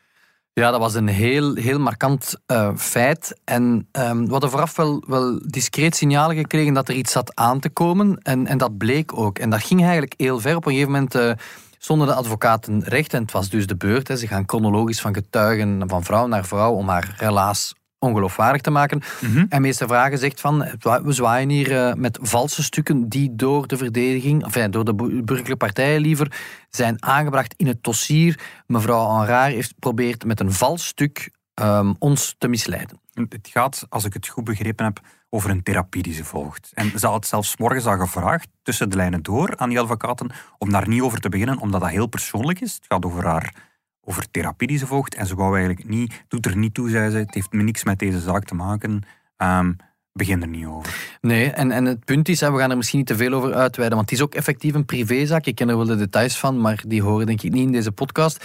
Ja, 0.60 0.70
dat 0.70 0.80
was 0.80 0.94
een 0.94 1.08
heel, 1.08 1.54
heel 1.54 1.78
markant 1.78 2.34
uh, 2.46 2.70
feit. 2.76 3.40
En 3.44 3.88
um, 3.92 4.24
we 4.26 4.30
hadden 4.30 4.50
vooraf 4.50 4.76
wel, 4.76 5.02
wel 5.06 5.40
discreet 5.46 5.96
signalen 5.96 6.36
gekregen 6.36 6.74
dat 6.74 6.88
er 6.88 6.94
iets 6.94 7.12
zat 7.12 7.36
aan 7.36 7.60
te 7.60 7.68
komen. 7.68 8.18
En, 8.22 8.46
en 8.46 8.58
dat 8.58 8.78
bleek 8.78 9.18
ook. 9.18 9.38
En 9.38 9.50
dat 9.50 9.62
ging 9.62 9.80
eigenlijk 9.80 10.14
heel 10.16 10.40
ver. 10.40 10.56
Op 10.56 10.66
een 10.66 10.72
gegeven 10.72 10.92
moment 10.92 11.14
uh, 11.14 11.32
stonden 11.78 12.06
de 12.06 12.14
advocaten 12.14 12.82
recht. 12.84 13.14
En 13.14 13.22
het 13.22 13.32
was 13.32 13.48
dus 13.48 13.66
de 13.66 13.76
beurt. 13.76 14.08
Hè. 14.08 14.16
Ze 14.16 14.26
gaan 14.26 14.42
chronologisch 14.46 15.00
van 15.00 15.14
getuigen 15.14 15.82
van 15.86 16.04
vrouw 16.04 16.26
naar 16.26 16.44
vrouw 16.44 16.72
om 16.72 16.88
haar 16.88 17.14
relaas 17.18 17.74
ongeloofwaardig 18.00 18.60
te 18.60 18.70
maken. 18.70 19.02
Mm 19.20 19.46
En 19.48 19.62
meeste 19.62 19.86
vragen 19.86 20.18
zegt 20.18 20.40
van, 20.40 20.58
we 21.02 21.12
zwaaien 21.12 21.48
hier 21.48 21.70
uh, 21.70 21.92
met 21.94 22.18
valse 22.22 22.62
stukken 22.62 23.08
die 23.08 23.34
door 23.34 23.66
de 23.66 23.76
verdediging, 23.76 24.44
enfin, 24.44 24.70
door 24.70 24.84
de 24.84 24.94
burgerlijke 24.94 25.56
partijen 25.56 26.00
liever, 26.00 26.32
zijn 26.70 27.04
aangebracht 27.04 27.54
in 27.56 27.66
het 27.66 27.82
dossier. 27.82 28.38
Mevrouw 28.66 29.16
Henraar 29.16 29.50
heeft 29.50 29.68
geprobeerd 29.68 30.24
met 30.24 30.40
een 30.40 30.52
vals 30.52 30.86
stuk 30.86 31.30
um, 31.54 31.94
ons 31.98 32.34
te 32.38 32.48
misleiden. 32.48 33.00
Het 33.14 33.48
gaat, 33.52 33.86
als 33.88 34.04
ik 34.04 34.12
het 34.12 34.28
goed 34.28 34.44
begrepen 34.44 34.84
heb, 34.84 35.00
over 35.30 35.50
een 35.50 35.62
therapie 35.62 36.02
die 36.02 36.14
ze 36.14 36.24
volgt. 36.24 36.70
En 36.74 36.98
ze 36.98 37.06
had 37.06 37.26
zelfs 37.26 37.56
morgens 37.56 37.86
al 37.86 37.98
gevraagd, 37.98 38.48
tussen 38.62 38.90
de 38.90 38.96
lijnen 38.96 39.22
door, 39.22 39.56
aan 39.56 39.68
die 39.68 39.80
advocaten, 39.80 40.30
om 40.58 40.70
daar 40.70 40.88
niet 40.88 41.02
over 41.02 41.20
te 41.20 41.28
beginnen, 41.28 41.58
omdat 41.58 41.80
dat 41.80 41.90
heel 41.90 42.06
persoonlijk 42.06 42.60
is. 42.60 42.74
Het 42.74 42.84
gaat 42.88 43.04
over 43.04 43.26
haar 43.26 43.54
over 44.00 44.30
therapie 44.30 44.68
die 44.68 44.78
ze 44.78 44.86
volgt. 44.86 45.14
En 45.14 45.26
ze 45.26 45.34
wou 45.34 45.56
eigenlijk 45.56 45.88
niet, 45.88 46.24
doet 46.28 46.46
er 46.46 46.56
niet 46.56 46.74
toe, 46.74 46.90
zei 46.90 47.10
ze, 47.10 47.16
het 47.16 47.34
heeft 47.34 47.52
me 47.52 47.62
niks 47.62 47.84
met 47.84 47.98
deze 47.98 48.20
zaak 48.20 48.44
te 48.44 48.54
maken. 48.54 49.02
Um, 49.36 49.76
begin 50.12 50.42
er 50.42 50.48
niet 50.48 50.66
over. 50.66 51.18
Nee, 51.20 51.50
en, 51.50 51.70
en 51.70 51.84
het 51.84 52.04
punt 52.04 52.28
is, 52.28 52.40
we 52.40 52.58
gaan 52.58 52.70
er 52.70 52.76
misschien 52.76 52.98
niet 52.98 53.08
te 53.08 53.16
veel 53.16 53.32
over 53.32 53.54
uitweiden, 53.54 53.98
want 53.98 54.10
het 54.10 54.18
is 54.18 54.24
ook 54.24 54.34
effectief 54.34 54.74
een 54.74 54.84
privézaak. 54.84 55.46
Ik 55.46 55.54
ken 55.54 55.68
er 55.68 55.76
wel 55.76 55.86
de 55.86 55.96
details 55.96 56.38
van, 56.38 56.60
maar 56.60 56.82
die 56.86 57.02
horen 57.02 57.26
denk 57.26 57.42
ik 57.42 57.52
niet 57.52 57.66
in 57.66 57.72
deze 57.72 57.92
podcast. 57.92 58.44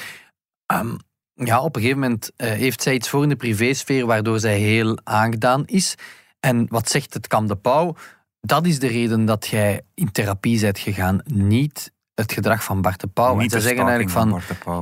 Um, 0.74 0.98
ja, 1.34 1.62
op 1.62 1.76
een 1.76 1.82
gegeven 1.82 2.02
moment 2.02 2.32
uh, 2.38 2.50
heeft 2.50 2.82
zij 2.82 2.94
iets 2.94 3.10
voor 3.10 3.24
in 3.24 3.30
de 3.30 3.36
privésfeer 3.36 4.06
waardoor 4.06 4.40
zij 4.40 4.60
heel 4.60 5.00
aangedaan 5.04 5.66
is. 5.66 5.96
En 6.40 6.66
wat 6.70 6.90
zegt 6.90 7.14
het 7.14 7.28
Kam 7.28 7.48
de 7.48 7.56
Pauw? 7.56 7.96
Dat 8.42 8.66
is 8.66 8.80
de 8.80 8.88
reden 8.88 9.26
dat 9.26 9.48
jij 9.48 9.82
in 9.94 10.12
therapie 10.12 10.60
bent 10.60 10.80
gegaan, 10.80 11.22
niet 11.24 11.94
het 12.15 12.31
gedrag 12.31 12.63
van 12.63 12.81
Bart 12.81 13.00
de 13.00 13.07
Pauw. 13.07 13.36
Niet 13.36 13.53
en 13.53 13.62
ze 13.62 13.67
zeggen 13.67 13.88
eigenlijk 13.88 14.10
van, 14.10 14.41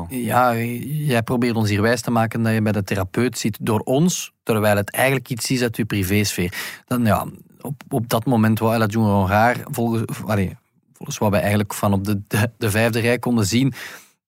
ja, 0.09 0.55
jij 0.55 1.23
probeert 1.23 1.55
ons 1.55 1.69
hier 1.69 1.81
wijs 1.81 2.01
te 2.01 2.11
maken 2.11 2.43
dat 2.43 2.53
je 2.53 2.61
bij 2.61 2.71
de 2.71 2.83
therapeut 2.83 3.37
zit 3.37 3.57
door 3.61 3.79
ons, 3.79 4.33
terwijl 4.43 4.75
het 4.75 4.91
eigenlijk 4.91 5.29
iets 5.29 5.51
is 5.51 5.61
uit 5.61 5.77
je 5.77 5.85
privésfeer. 5.85 6.53
Dan, 6.85 7.05
ja, 7.05 7.25
op, 7.61 7.81
op 7.89 8.09
dat 8.09 8.25
moment 8.25 8.59
wou 8.59 8.73
Ella 8.73 8.85
June 8.85 9.27
raar, 9.27 9.57
volgens, 9.63 10.05
allee, 10.25 10.57
volgens 10.93 11.17
wat 11.17 11.29
wij 11.29 11.39
eigenlijk 11.39 11.73
van 11.73 11.93
op 11.93 12.03
de, 12.03 12.21
de, 12.27 12.51
de, 12.57 12.71
vijfde 12.71 12.99
rij 12.99 13.19
konden 13.19 13.45
zien, 13.45 13.73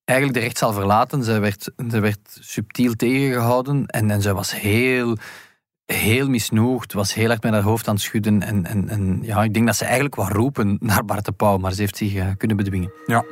eigenlijk 0.06 0.40
de 0.40 0.44
rechtszaal 0.44 0.74
verlaten. 0.74 1.24
Ze 1.24 1.40
werd, 1.40 1.72
ze 1.90 2.00
werd 2.00 2.38
subtiel 2.40 2.94
tegengehouden 2.94 3.86
en, 3.86 4.12
en 4.12 4.22
zij 4.22 4.34
was 4.34 4.60
heel 4.60 5.18
heel 5.86 6.30
misnoegd, 6.30 6.94
was 6.94 7.14
heel 7.14 7.30
erg 7.30 7.42
met 7.42 7.54
haar 7.54 7.62
hoofd 7.62 7.88
aan 7.88 7.94
het 7.94 8.04
schudden. 8.04 8.42
En, 8.42 8.66
en, 8.66 8.90
en 8.90 9.20
ja, 9.22 9.44
ik 9.44 9.54
denk 9.54 9.66
dat 9.66 9.76
ze 9.76 9.84
eigenlijk 9.84 10.16
wat 10.16 10.32
roepen 10.32 10.78
naar 10.80 11.06
Bart 11.06 11.26
de 11.26 11.32
Pauw, 11.32 11.58
maar 11.58 11.72
ze 11.72 11.82
heeft 11.82 11.98
zich 11.98 12.14
uh, 12.14 12.28
kunnen 12.38 12.58
bedwingen. 12.58 12.92
Ja. 13.06 13.26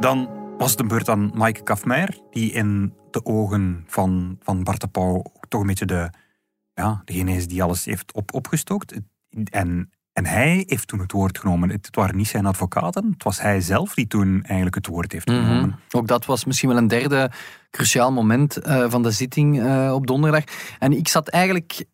Dan 0.00 0.28
was 0.58 0.70
het 0.70 0.78
de 0.78 0.86
beurt 0.86 1.08
aan 1.08 1.30
Maaike 1.34 1.62
Kafmeijer, 1.62 2.18
die 2.30 2.52
in 2.52 2.94
de 3.10 3.24
ogen 3.24 3.84
van, 3.86 4.36
van 4.42 4.64
Bart 4.64 4.80
de 4.80 4.88
Pauw 4.88 5.22
toch 5.48 5.60
een 5.60 5.66
beetje 5.66 5.86
de, 5.86 6.10
ja, 6.74 7.02
degene 7.04 7.32
is 7.32 7.46
die 7.46 7.62
alles 7.62 7.84
heeft 7.84 8.12
op, 8.12 8.34
opgestookt. 8.34 9.00
En 9.50 9.90
en 10.18 10.26
hij 10.26 10.64
heeft 10.66 10.88
toen 10.88 10.98
het 10.98 11.12
woord 11.12 11.38
genomen. 11.38 11.70
Het 11.70 11.88
waren 11.90 12.16
niet 12.16 12.28
zijn 12.28 12.46
advocaten, 12.46 13.10
het 13.12 13.24
was 13.24 13.40
hij 13.40 13.60
zelf 13.60 13.94
die 13.94 14.06
toen 14.06 14.42
eigenlijk 14.42 14.74
het 14.74 14.86
woord 14.86 15.12
heeft 15.12 15.28
mhm. 15.28 15.38
genomen. 15.38 15.78
Ook 15.90 16.06
dat 16.06 16.26
was 16.26 16.44
misschien 16.44 16.68
wel 16.68 16.78
een 16.78 16.88
derde 16.88 17.30
cruciaal 17.70 18.12
moment 18.12 18.66
uh, 18.66 18.84
van 18.88 19.02
de 19.02 19.10
zitting 19.10 19.62
uh, 19.62 19.92
op 19.94 20.06
donderdag. 20.06 20.44
En 20.78 20.92
ik 20.92 21.08
zat 21.08 21.28
eigenlijk 21.28 21.84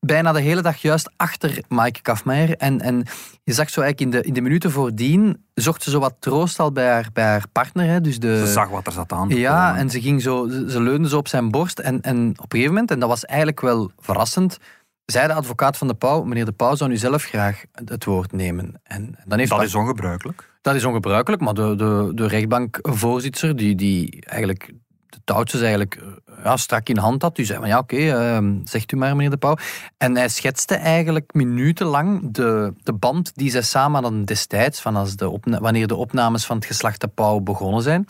bijna 0.00 0.32
de 0.32 0.40
hele 0.40 0.62
dag 0.62 0.76
juist 0.76 1.12
achter 1.16 1.62
Maaike 1.68 2.02
Kafmeijer. 2.02 2.56
En, 2.56 2.80
en 2.80 3.06
je 3.44 3.52
zag 3.52 3.70
zo 3.70 3.80
eigenlijk 3.80 4.14
in 4.14 4.20
de, 4.20 4.26
in 4.28 4.34
de 4.34 4.40
minuten 4.40 4.70
voordien, 4.70 5.44
zocht 5.54 5.82
ze 5.82 5.90
zo 5.90 5.98
wat 5.98 6.14
troost 6.18 6.58
al 6.58 6.72
bij 6.72 6.90
haar, 6.90 7.08
bij 7.12 7.24
haar 7.24 7.44
partner. 7.52 7.86
Hè, 7.86 8.00
dus 8.00 8.18
de, 8.18 8.38
ze 8.46 8.52
zag 8.52 8.68
wat 8.68 8.86
er 8.86 8.92
zat 8.92 9.12
aan. 9.12 9.28
Ja, 9.28 9.76
en 9.76 9.90
ze, 9.90 10.00
ging 10.00 10.22
zo, 10.22 10.48
ze 10.68 10.80
leunde 10.82 11.08
zo 11.08 11.18
op 11.18 11.28
zijn 11.28 11.50
borst. 11.50 11.78
En, 11.78 12.00
en 12.00 12.28
op 12.28 12.52
een 12.52 12.58
gegeven 12.58 12.72
moment, 12.72 12.90
en 12.90 12.98
dat 12.98 13.08
was 13.08 13.24
eigenlijk 13.24 13.60
wel 13.60 13.90
verrassend 13.98 14.58
zei 15.04 15.26
de 15.26 15.32
advocaat 15.32 15.76
van 15.76 15.88
de 15.88 15.94
Pauw, 15.94 16.22
meneer 16.22 16.44
de 16.44 16.52
Pauw 16.52 16.74
zou 16.74 16.90
nu 16.90 16.96
zelf 16.96 17.24
graag 17.24 17.64
het 17.84 18.04
woord 18.04 18.32
nemen. 18.32 18.80
En 18.82 19.18
dan 19.24 19.38
heeft 19.38 19.50
dat 19.50 19.62
is 19.62 19.74
ongebruikelijk. 19.74 20.50
Dat 20.60 20.74
is 20.74 20.84
ongebruikelijk, 20.84 21.42
maar 21.42 21.54
de, 21.54 21.74
de, 21.76 22.10
de 22.14 22.26
rechtbankvoorzitter, 22.26 23.56
die, 23.56 23.74
die 23.74 24.24
eigenlijk 24.26 24.72
de 25.06 25.18
touwtjes 25.24 25.60
eigenlijk 25.60 25.94
eh, 25.94 26.44
ja, 26.44 26.56
strak 26.56 26.88
in 26.88 26.96
hand 26.96 27.22
had, 27.22 27.36
die 27.36 27.44
zei 27.44 27.58
van 27.58 27.68
ja 27.68 27.78
oké, 27.78 27.96
uh, 27.96 28.60
zegt 28.64 28.92
u 28.92 28.96
maar 28.96 29.16
meneer 29.16 29.30
de 29.30 29.36
Pauw. 29.36 29.56
En 29.98 30.16
hij 30.16 30.28
schetste 30.28 30.74
eigenlijk 30.74 31.34
minutenlang 31.34 32.32
de, 32.34 32.74
de 32.82 32.92
band 32.92 33.34
die 33.34 33.50
zij 33.50 33.62
samen 33.62 34.02
hadden 34.02 34.24
destijds, 34.24 34.80
van 34.80 34.96
als 34.96 35.16
de 35.16 35.38
wanneer 35.42 35.86
de 35.86 35.96
opnames 35.96 36.46
van 36.46 36.56
het 36.56 36.64
geslacht 36.64 37.00
de 37.00 37.08
Pauw 37.08 37.40
begonnen 37.40 37.82
zijn 37.82 38.06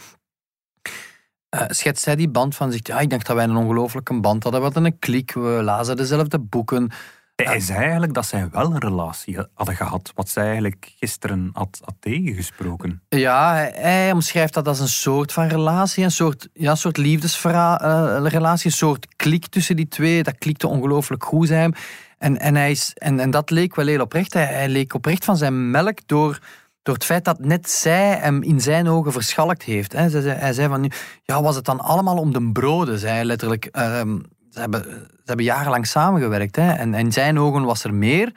uh, 1.55 1.63
schetst 1.69 2.05
hij 2.05 2.17
die 2.17 2.29
band 2.29 2.55
van 2.55 2.73
zich. 2.73 2.87
Ja, 2.87 3.01
ik 3.01 3.11
dacht 3.11 3.27
dat 3.27 3.37
wij 3.37 3.45
een 3.45 3.57
ongelooflijke 3.57 4.21
band 4.21 4.43
hadden. 4.43 4.61
We 4.61 4.67
hadden 4.67 4.85
een 4.85 4.99
klik, 4.99 5.33
we 5.33 5.61
lazen 5.63 5.97
dezelfde 5.97 6.39
boeken. 6.39 6.91
Hij 7.37 7.61
zei 7.61 7.79
eigenlijk 7.79 8.15
dat 8.15 8.27
zij 8.27 8.49
wel 8.51 8.65
een 8.65 8.79
relatie 8.79 9.39
hadden 9.55 9.77
gehad, 9.77 10.13
wat 10.15 10.29
zij 10.29 10.45
eigenlijk 10.45 10.93
gisteren 10.99 11.51
had, 11.53 11.81
had 11.85 11.95
tegengesproken. 12.01 13.03
Ja, 13.09 13.55
hij, 13.73 14.13
omschrijft 14.13 14.55
dat 14.55 14.69
als 14.69 14.81
een 14.81 14.89
soort 14.89 15.33
van 15.33 15.47
relatie, 15.47 16.05
een 16.05 16.11
soort, 16.11 16.49
ja, 16.53 16.75
soort 16.75 16.97
liefdesrelatie, 16.97 18.71
een 18.71 18.77
soort 18.77 19.07
klik 19.17 19.47
tussen 19.47 19.77
die 19.77 19.89
twee. 19.89 20.23
Dat 20.23 20.39
klikte 20.39 20.69
ongelooflijk 20.69 21.25
goed 21.25 21.49
zijn. 21.49 21.75
En, 22.19 22.39
en, 22.39 22.55
hij 22.55 22.71
is, 22.71 22.93
en, 22.95 23.21
en 23.21 23.31
dat 23.31 23.51
leek 23.51 23.75
wel 23.75 23.87
heel 23.87 24.01
oprecht. 24.01 24.33
Hij, 24.33 24.45
hij 24.45 24.69
leek 24.69 24.95
oprecht 24.95 25.25
van 25.25 25.37
zijn 25.37 25.71
melk 25.71 25.99
door 26.07 26.39
door 26.83 26.95
het 26.95 27.05
feit 27.05 27.25
dat 27.25 27.39
net 27.39 27.71
zij 27.71 28.17
hem 28.17 28.43
in 28.43 28.61
zijn 28.61 28.89
ogen 28.89 29.13
verschalkt 29.13 29.63
heeft. 29.63 29.93
Hij 29.93 30.53
zei 30.53 30.69
van, 30.69 30.93
ja, 31.23 31.43
was 31.43 31.57
het 31.57 31.65
dan 31.65 31.81
allemaal 31.81 32.17
om 32.17 32.33
de 32.33 32.51
broden? 32.53 32.99
Zei 32.99 33.25
letterlijk. 33.25 33.65
Ehm, 33.67 34.19
ze, 34.51 34.61
hebben, 34.61 34.83
ze 34.85 35.23
hebben 35.25 35.45
jarenlang 35.45 35.87
samengewerkt. 35.87 36.57
Hè? 36.57 36.73
En 36.73 36.95
in 36.95 37.13
zijn 37.13 37.39
ogen 37.39 37.65
was 37.65 37.85
er 37.85 37.95
meer. 37.95 38.33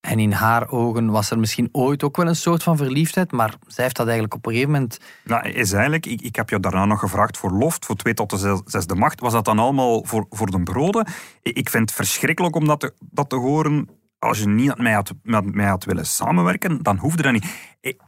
En 0.00 0.18
in 0.18 0.32
haar 0.32 0.70
ogen 0.70 1.10
was 1.10 1.30
er 1.30 1.38
misschien 1.38 1.68
ooit 1.72 2.02
ook 2.02 2.16
wel 2.16 2.26
een 2.26 2.36
soort 2.36 2.62
van 2.62 2.76
verliefdheid, 2.76 3.32
maar 3.32 3.54
zij 3.66 3.84
heeft 3.84 3.96
dat 3.96 4.06
eigenlijk 4.06 4.34
op 4.34 4.46
een 4.46 4.52
gegeven 4.52 4.72
moment... 4.72 4.98
Nou, 5.24 5.48
is 5.48 5.72
eigenlijk, 5.72 6.06
ik, 6.06 6.20
ik 6.20 6.36
heb 6.36 6.48
je 6.48 6.60
daarna 6.60 6.84
nog 6.84 7.00
gevraagd 7.00 7.36
voor 7.36 7.50
loft, 7.50 7.86
voor 7.86 7.96
twee 7.96 8.14
tot 8.14 8.30
de 8.30 8.62
zesde 8.64 8.94
macht. 8.94 9.20
Was 9.20 9.32
dat 9.32 9.44
dan 9.44 9.58
allemaal 9.58 10.04
voor, 10.04 10.26
voor 10.30 10.50
de 10.50 10.62
broden? 10.62 11.06
Ik 11.42 11.70
vind 11.70 11.88
het 11.88 11.92
verschrikkelijk 11.92 12.56
om 12.56 12.66
dat 12.66 12.80
te, 12.80 12.94
dat 13.00 13.28
te 13.28 13.36
horen 13.36 13.88
als 14.22 14.38
je 14.38 14.48
niet 14.48 14.68
met 14.68 14.78
mij 14.78 14.92
had, 14.92 15.14
met 15.22 15.54
mij 15.54 15.76
willen 15.78 16.06
samenwerken, 16.06 16.82
dan 16.82 16.96
hoefde 16.96 17.22
dat 17.22 17.32
niet. 17.32 17.76
Ik, 17.80 18.00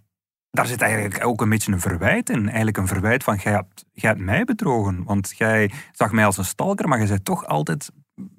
daar 0.51 0.67
zit 0.67 0.81
eigenlijk 0.81 1.27
ook 1.27 1.41
een 1.41 1.49
beetje 1.49 1.73
een 1.73 1.81
verwijt 1.81 2.31
in. 2.31 2.47
Eigenlijk 2.47 2.77
een 2.77 2.87
verwijt 2.87 3.25
van, 3.25 3.37
jij 3.37 3.63
hebt, 3.95 4.19
mij 4.19 4.45
bedrogen. 4.45 5.05
Want 5.05 5.35
jij 5.37 5.71
zag 5.93 6.13
mij 6.13 6.27
als 6.27 6.37
een 6.37 6.45
stalker, 6.45 6.89
maar 6.89 7.01
je 7.01 7.07
bent 7.07 7.25
toch 7.25 7.47
altijd 7.47 7.91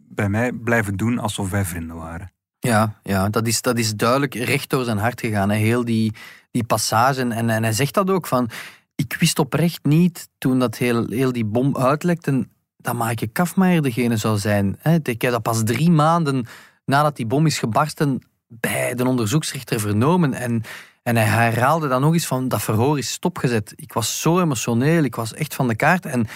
bij 0.10 0.30
mij 0.30 0.52
blijven 0.52 0.96
doen 0.96 1.20
alsof 1.20 1.50
wij 1.50 1.66
vrienden 1.66 1.96
waren. 1.96 2.32
Ja, 2.60 3.00
ja 3.04 3.30
dat, 3.30 3.48
is, 3.48 3.62
dat 3.62 3.78
is 3.78 3.96
duidelijk 3.96 4.34
recht 4.34 4.70
door 4.70 4.84
zijn 4.84 4.98
hart 4.98 5.20
gegaan. 5.20 5.50
Hè. 5.50 5.56
Heel 5.56 5.86
die, 5.86 6.14
die 6.52 6.64
passage. 6.64 7.22
En, 7.22 7.50
en 7.50 7.64
hij 7.64 7.74
zegt 7.74 7.94
dat 7.94 8.10
ook 8.10 8.28
van 8.28 8.50
ik 8.96 9.16
wist 9.20 9.40
oprecht 9.40 9.86
niet, 9.86 10.30
toen 10.38 10.60
dat 10.60 10.78
heel, 10.78 11.06
heel 11.10 11.32
die 11.32 11.46
bom 11.46 11.78
uitlekte, 11.78 12.48
dat 12.78 12.96
Maaike 12.96 13.28
Kafmaier 13.28 13.82
degene 13.82 14.18
zou 14.18 14.38
zijn. 14.38 14.80
Ik 15.04 15.22
heb 15.22 15.32
dat 15.32 15.42
pas 15.42 15.64
drie 15.64 15.92
maanden 15.92 16.46
nadat 16.86 17.16
die 17.16 17.26
bom 17.26 17.46
is 17.46 17.60
gebarsten 17.60 18.22
bij 18.48 18.96
de 18.96 19.08
onderzoeksrechter 19.08 19.80
vernomen. 19.80 20.34
En, 20.34 20.64
en 21.04 21.16
hij 21.16 21.26
herhaalde 21.26 21.88
dan 21.88 22.02
nog 22.02 22.14
eens 22.14 22.28
van, 22.28 22.48
dat 22.48 22.62
verhoor 22.62 22.98
is 22.98 23.12
stopgezet. 23.12 23.74
Ik 23.76 23.94
was 23.94 24.22
zo 24.22 24.40
emotioneel, 24.40 25.04
ik 25.04 25.16
was 25.16 25.34
echt 25.34 25.56
van 25.56 25.68
de 25.68 25.76
kaart. 25.76 26.06
En 26.06 26.28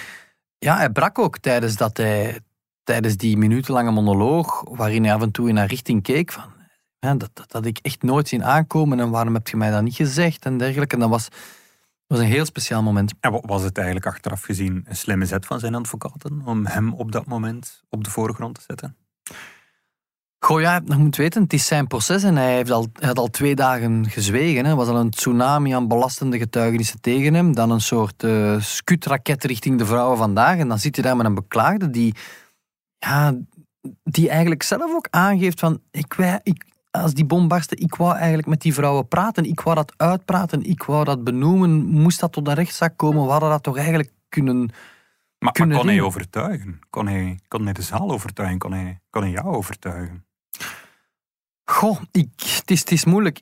ja, 0.58 0.76
hij 0.76 0.90
brak 0.90 1.18
ook 1.18 1.38
tijdens, 1.38 1.76
dat 1.76 1.96
hij, 1.96 2.40
tijdens 2.82 3.16
die 3.16 3.36
minutenlange 3.36 3.90
monoloog, 3.90 4.64
waarin 4.70 5.04
hij 5.04 5.14
af 5.14 5.22
en 5.22 5.30
toe 5.30 5.48
in 5.48 5.56
haar 5.56 5.66
richting 5.66 6.02
keek 6.02 6.32
van, 6.32 6.52
dat, 7.18 7.30
dat 7.46 7.66
ik 7.66 7.78
echt 7.82 8.02
nooit 8.02 8.28
zien 8.28 8.44
aankomen 8.44 9.00
en 9.00 9.10
waarom 9.10 9.34
heb 9.34 9.48
je 9.48 9.56
mij 9.56 9.70
dat 9.70 9.82
niet 9.82 9.94
gezegd 9.94 10.44
en 10.44 10.58
dergelijke. 10.58 10.94
En 10.94 11.00
dat 11.00 11.10
was, 11.10 11.28
was 12.06 12.18
een 12.18 12.24
heel 12.24 12.44
speciaal 12.44 12.82
moment. 12.82 13.12
En 13.20 13.40
was 13.46 13.62
het 13.62 13.76
eigenlijk 13.76 14.06
achteraf 14.06 14.42
gezien 14.42 14.84
een 14.88 14.96
slimme 14.96 15.26
zet 15.26 15.46
van 15.46 15.60
zijn 15.60 15.74
advocaten 15.74 16.42
om 16.44 16.66
hem 16.66 16.92
op 16.92 17.12
dat 17.12 17.26
moment 17.26 17.82
op 17.88 18.04
de 18.04 18.10
voorgrond 18.10 18.54
te 18.54 18.60
zetten? 18.66 18.96
Goh 20.44 20.60
ja, 20.60 20.80
je 20.84 20.96
moet 20.96 21.16
weten, 21.16 21.42
het 21.42 21.52
is 21.52 21.66
zijn 21.66 21.86
proces 21.86 22.22
en 22.22 22.36
hij, 22.36 22.54
heeft 22.54 22.70
al, 22.70 22.86
hij 22.92 23.08
had 23.08 23.18
al 23.18 23.28
twee 23.28 23.54
dagen 23.54 24.10
gezwegen. 24.10 24.66
Er 24.66 24.76
was 24.76 24.88
al 24.88 24.96
een 24.96 25.10
tsunami 25.10 25.72
aan 25.72 25.88
belastende 25.88 26.38
getuigenissen 26.38 27.00
tegen 27.00 27.34
hem. 27.34 27.54
Dan 27.54 27.70
een 27.70 27.80
soort 27.80 28.22
uh, 28.22 28.60
skutraket 28.60 29.44
richting 29.44 29.78
de 29.78 29.86
vrouwen 29.86 30.18
vandaag. 30.18 30.58
En 30.58 30.68
dan 30.68 30.78
zit 30.78 30.96
je 30.96 31.02
daar 31.02 31.16
met 31.16 31.26
een 31.26 31.34
beklaagde 31.34 31.90
die, 31.90 32.14
ja, 32.98 33.34
die 34.02 34.28
eigenlijk 34.28 34.62
zelf 34.62 34.94
ook 34.94 35.06
aangeeft 35.10 35.60
van... 35.60 35.80
Ik, 35.90 36.40
ik, 36.42 36.64
als 36.90 37.14
die 37.14 37.24
bom 37.24 37.48
barstte, 37.48 37.76
ik 37.76 37.94
wou 37.94 38.16
eigenlijk 38.16 38.48
met 38.48 38.60
die 38.60 38.74
vrouwen 38.74 39.08
praten. 39.08 39.44
Ik 39.44 39.60
wou 39.60 39.76
dat 39.76 39.92
uitpraten, 39.96 40.62
ik 40.62 40.82
wou 40.82 41.04
dat 41.04 41.24
benoemen. 41.24 41.86
Moest 41.86 42.20
dat 42.20 42.32
tot 42.32 42.48
een 42.48 42.54
rechtszaak 42.54 42.96
komen, 42.96 43.24
we 43.24 43.30
hadden 43.30 43.50
dat 43.50 43.62
toch 43.62 43.76
eigenlijk 43.76 44.12
kunnen... 44.28 44.70
Maar, 45.38 45.52
kunnen 45.52 45.76
kon 45.76 45.86
hij 45.86 46.00
overtuigen? 46.00 46.78
Kon 46.90 47.06
hij, 47.06 47.38
kon 47.48 47.64
hij 47.64 47.72
de 47.72 47.82
zaal 47.82 48.10
overtuigen? 48.10 48.58
Kon 48.58 48.72
hij, 48.72 49.00
kon 49.10 49.22
hij 49.22 49.30
jou 49.30 49.46
overtuigen? 49.46 50.28
Goh, 51.80 52.00
ik, 52.10 52.28
het, 52.36 52.70
is, 52.70 52.80
het 52.80 52.90
is 52.90 53.04
moeilijk. 53.04 53.40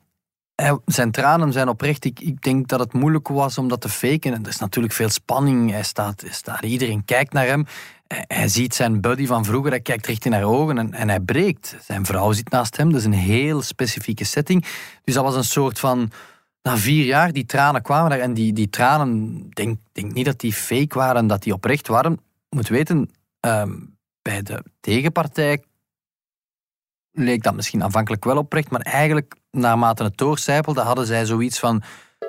Zijn 0.85 1.11
tranen 1.11 1.53
zijn 1.53 1.69
oprecht. 1.69 2.05
Ik, 2.05 2.19
ik 2.19 2.41
denk 2.41 2.67
dat 2.67 2.79
het 2.79 2.93
moeilijk 2.93 3.27
was 3.27 3.57
om 3.57 3.67
dat 3.67 3.81
te 3.81 3.89
faken. 3.89 4.33
En 4.33 4.41
er 4.43 4.49
is 4.49 4.59
natuurlijk 4.59 4.93
veel 4.93 5.09
spanning. 5.09 5.71
Hij 5.71 5.83
staat, 5.83 6.23
hij 6.43 6.69
iedereen 6.69 7.05
kijkt 7.05 7.33
naar 7.33 7.45
hem. 7.45 7.65
Hij 8.07 8.47
ziet 8.47 8.75
zijn 8.75 9.01
buddy 9.01 9.25
van 9.25 9.45
vroeger, 9.45 9.71
hij 9.71 9.81
kijkt 9.81 10.07
recht 10.07 10.25
in 10.25 10.33
haar 10.33 10.43
ogen 10.43 10.77
en, 10.77 10.93
en 10.93 11.09
hij 11.09 11.19
breekt. 11.19 11.75
Zijn 11.81 12.05
vrouw 12.05 12.31
zit 12.31 12.49
naast 12.49 12.77
hem, 12.77 12.91
dat 12.91 12.99
is 12.99 13.05
een 13.05 13.13
heel 13.13 13.61
specifieke 13.61 14.23
setting. 14.23 14.65
Dus 15.03 15.13
dat 15.13 15.23
was 15.23 15.35
een 15.35 15.43
soort 15.43 15.79
van... 15.79 16.11
Na 16.61 16.77
vier 16.77 17.05
jaar, 17.05 17.31
die 17.31 17.45
tranen 17.45 17.81
kwamen 17.81 18.09
daar. 18.09 18.19
En 18.19 18.33
die, 18.33 18.53
die 18.53 18.69
tranen, 18.69 19.49
denk, 19.49 19.77
denk 19.91 20.13
niet 20.13 20.25
dat 20.25 20.39
die 20.39 20.53
fake 20.53 20.97
waren, 20.97 21.27
dat 21.27 21.43
die 21.43 21.53
oprecht 21.53 21.87
waren. 21.87 22.19
Moet 22.49 22.67
weten, 22.67 23.11
ehm, 23.39 23.71
bij 24.21 24.41
de 24.41 24.63
tegenpartij 24.79 25.63
leek 27.23 27.43
dat 27.43 27.55
misschien 27.55 27.83
aanvankelijk 27.83 28.25
wel 28.25 28.37
oprecht, 28.37 28.69
maar 28.69 28.81
eigenlijk 28.81 29.35
naarmate 29.51 30.03
het 30.03 30.17
doorcijpelde 30.17 30.81
hadden 30.81 31.05
zij 31.05 31.25
zoiets 31.25 31.59
van 31.59 31.83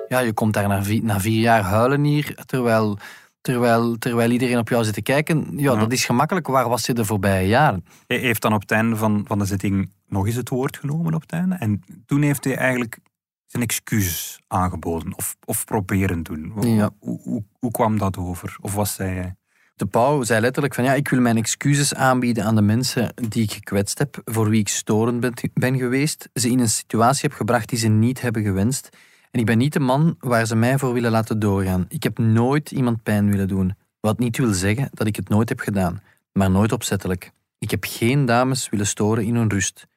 ja, 0.07 0.19
je 0.19 0.33
komt 0.33 0.53
daar 0.53 0.67
na 0.67 0.83
vier, 0.83 1.03
na 1.03 1.19
vier 1.19 1.41
jaar 1.41 1.61
huilen 1.61 2.03
hier, 2.03 2.35
terwijl, 2.45 2.97
terwijl, 3.41 3.97
terwijl 3.97 4.31
iedereen 4.31 4.57
op 4.57 4.69
jou 4.69 4.83
zit 4.83 4.93
te 4.93 5.01
kijken. 5.01 5.47
Ja, 5.55 5.75
dat 5.75 5.91
is 5.91 6.05
gemakkelijk. 6.05 6.47
Waar 6.47 6.69
was 6.69 6.85
je 6.85 6.93
de 6.93 7.05
voorbije 7.05 7.47
jaren? 7.47 7.85
Hij 8.07 8.17
heeft 8.17 8.41
dan 8.41 8.53
op 8.53 8.61
het 8.61 8.71
einde 8.71 8.95
van, 8.95 9.23
van 9.27 9.39
de 9.39 9.45
zitting 9.45 9.91
nog 10.07 10.25
eens 10.25 10.35
het 10.35 10.49
woord 10.49 10.77
genomen 10.77 11.13
op 11.13 11.21
het 11.21 11.31
einde. 11.31 11.55
En 11.55 11.83
toen 12.05 12.21
heeft 12.21 12.43
hij 12.43 12.55
eigenlijk 12.55 12.97
zijn 13.45 13.63
excuses 13.63 14.39
aangeboden 14.47 15.15
of, 15.15 15.35
of 15.45 15.65
proberen 15.65 16.23
doen. 16.23 16.53
Ja. 16.59 16.89
Hoe, 16.99 17.19
hoe, 17.23 17.43
hoe, 17.59 17.71
kwam 17.71 17.97
dat 17.97 18.17
over? 18.17 18.57
Of 18.61 18.73
was 18.73 18.93
zij 18.93 19.35
de 19.81 19.87
Pauw 19.87 20.23
zei 20.23 20.41
letterlijk 20.41 20.73
van 20.73 20.83
ja, 20.83 20.93
ik 20.93 21.07
wil 21.07 21.19
mijn 21.19 21.37
excuses 21.37 21.93
aanbieden 21.93 22.43
aan 22.43 22.55
de 22.55 22.61
mensen 22.61 23.13
die 23.15 23.43
ik 23.43 23.51
gekwetst 23.51 23.97
heb, 23.97 24.21
voor 24.25 24.49
wie 24.49 24.59
ik 24.59 24.67
storend 24.67 25.19
ben, 25.19 25.33
ben 25.53 25.77
geweest, 25.77 26.29
ze 26.33 26.49
in 26.49 26.59
een 26.59 26.69
situatie 26.69 27.29
heb 27.29 27.37
gebracht 27.37 27.69
die 27.69 27.77
ze 27.77 27.87
niet 27.87 28.21
hebben 28.21 28.43
gewenst. 28.43 28.89
En 29.31 29.39
ik 29.39 29.45
ben 29.45 29.57
niet 29.57 29.73
de 29.73 29.79
man 29.79 30.15
waar 30.19 30.45
ze 30.45 30.55
mij 30.55 30.77
voor 30.77 30.93
willen 30.93 31.11
laten 31.11 31.39
doorgaan. 31.39 31.85
Ik 31.89 32.03
heb 32.03 32.17
nooit 32.17 32.71
iemand 32.71 33.03
pijn 33.03 33.29
willen 33.29 33.47
doen. 33.47 33.75
Wat 33.99 34.19
niet 34.19 34.37
wil 34.37 34.53
zeggen 34.53 34.89
dat 34.93 35.07
ik 35.07 35.15
het 35.15 35.29
nooit 35.29 35.49
heb 35.49 35.59
gedaan, 35.59 36.01
maar 36.33 36.51
nooit 36.51 36.71
opzettelijk. 36.71 37.31
Ik 37.59 37.71
heb 37.71 37.83
geen 37.87 38.25
dames 38.25 38.69
willen 38.69 38.87
storen 38.87 39.23
in 39.23 39.35
hun 39.35 39.49
rust. 39.49 39.87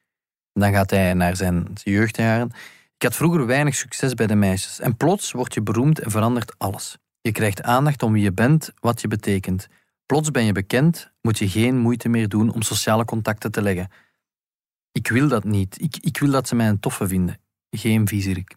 dan 0.53 0.71
gaat 0.71 0.89
hij 0.89 1.13
naar 1.13 1.35
zijn 1.35 1.67
jeugdjaren. 1.83 2.51
Ik 2.95 3.03
had 3.03 3.15
vroeger 3.15 3.45
weinig 3.45 3.75
succes 3.75 4.13
bij 4.13 4.27
de 4.27 4.35
meisjes. 4.35 4.79
En 4.79 4.97
plots 4.97 5.31
word 5.31 5.53
je 5.53 5.61
beroemd 5.61 5.99
en 5.99 6.11
verandert 6.11 6.55
alles. 6.57 6.97
Je 7.25 7.31
krijgt 7.31 7.63
aandacht 7.63 8.03
om 8.03 8.13
wie 8.13 8.23
je 8.23 8.33
bent, 8.33 8.71
wat 8.79 9.01
je 9.01 9.07
betekent. 9.07 9.67
Plots 10.05 10.31
ben 10.31 10.43
je 10.45 10.51
bekend, 10.51 11.11
moet 11.21 11.37
je 11.37 11.49
geen 11.49 11.77
moeite 11.77 12.09
meer 12.09 12.29
doen 12.29 12.53
om 12.53 12.61
sociale 12.61 13.05
contacten 13.05 13.51
te 13.51 13.61
leggen. 13.61 13.91
Ik 14.91 15.07
wil 15.07 15.27
dat 15.27 15.43
niet. 15.43 15.81
Ik, 15.81 15.97
ik 15.97 16.17
wil 16.17 16.31
dat 16.31 16.47
ze 16.47 16.55
mij 16.55 16.67
een 16.67 16.79
toffe 16.79 17.07
vinden. 17.07 17.37
Geen 17.69 18.07
viezerik. 18.07 18.55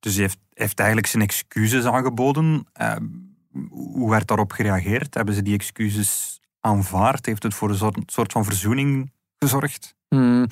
Dus 0.00 0.12
hij 0.12 0.22
heeft, 0.22 0.38
heeft 0.52 0.78
eigenlijk 0.78 1.08
zijn 1.08 1.22
excuses 1.22 1.84
aangeboden. 1.84 2.66
Uh, 2.80 2.96
hoe 3.70 4.10
werd 4.10 4.26
daarop 4.26 4.52
gereageerd? 4.52 5.14
Hebben 5.14 5.34
ze 5.34 5.42
die 5.42 5.54
excuses 5.54 6.40
aanvaard? 6.60 7.26
Heeft 7.26 7.42
het 7.42 7.54
voor 7.54 7.70
een 7.70 7.76
soort, 7.76 8.12
soort 8.12 8.32
van 8.32 8.44
verzoening 8.44 9.12
gezorgd? 9.38 9.94
Hmm, 10.08 10.46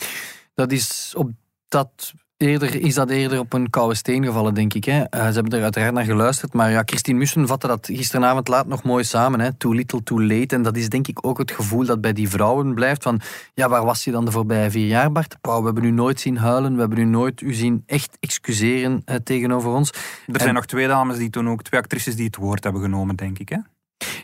dat 0.54 0.72
is 0.72 1.14
op 1.16 1.30
dat 1.68 2.14
eerder, 2.42 2.80
is 2.80 2.94
dat 2.94 3.10
eerder 3.10 3.38
op 3.38 3.52
een 3.52 3.70
koude 3.70 3.94
steen 3.94 4.24
gevallen, 4.24 4.54
denk 4.54 4.74
ik. 4.74 4.84
Hè. 4.84 4.98
Uh, 4.98 5.06
ze 5.10 5.32
hebben 5.32 5.52
er 5.52 5.62
uiteraard 5.62 5.92
naar 5.94 6.04
geluisterd. 6.04 6.52
Maar 6.52 6.70
ja, 6.70 6.82
Christine 6.86 7.18
Mussen 7.18 7.46
vatte 7.46 7.66
dat 7.66 7.86
gisteravond 7.86 8.48
laat 8.48 8.66
nog 8.66 8.82
mooi 8.82 9.04
samen. 9.04 9.40
Hè. 9.40 9.52
Too 9.52 9.72
little, 9.72 10.02
too 10.02 10.22
late. 10.22 10.54
En 10.54 10.62
dat 10.62 10.76
is 10.76 10.88
denk 10.88 11.08
ik 11.08 11.26
ook 11.26 11.38
het 11.38 11.50
gevoel 11.50 11.84
dat 11.84 12.00
bij 12.00 12.12
die 12.12 12.28
vrouwen 12.28 12.74
blijft. 12.74 13.02
Van, 13.02 13.20
ja, 13.54 13.68
waar 13.68 13.84
was 13.84 14.04
je 14.04 14.10
dan 14.10 14.24
de 14.24 14.30
voorbije 14.30 14.70
vier 14.70 14.86
jaar, 14.86 15.12
Bart? 15.12 15.36
Pauw, 15.40 15.58
we 15.58 15.64
hebben 15.64 15.84
u 15.84 15.90
nooit 15.90 16.20
zien 16.20 16.36
huilen. 16.36 16.74
We 16.74 16.80
hebben 16.80 16.98
u 16.98 17.04
nooit 17.04 17.40
u 17.40 17.54
zien 17.54 17.82
echt 17.86 18.16
excuseren 18.20 19.02
uh, 19.06 19.16
tegenover 19.16 19.70
ons. 19.70 19.90
Er 20.26 20.40
zijn 20.40 20.54
nog 20.54 20.66
twee 20.66 20.88
dames 20.88 21.16
die 21.16 21.30
toen 21.30 21.48
ook, 21.48 21.62
twee 21.62 21.80
actrices 21.80 22.16
die 22.16 22.26
het 22.26 22.36
woord 22.36 22.64
hebben 22.64 22.82
genomen, 22.82 23.16
denk 23.16 23.38
ik. 23.38 23.48
Hè? 23.48 23.58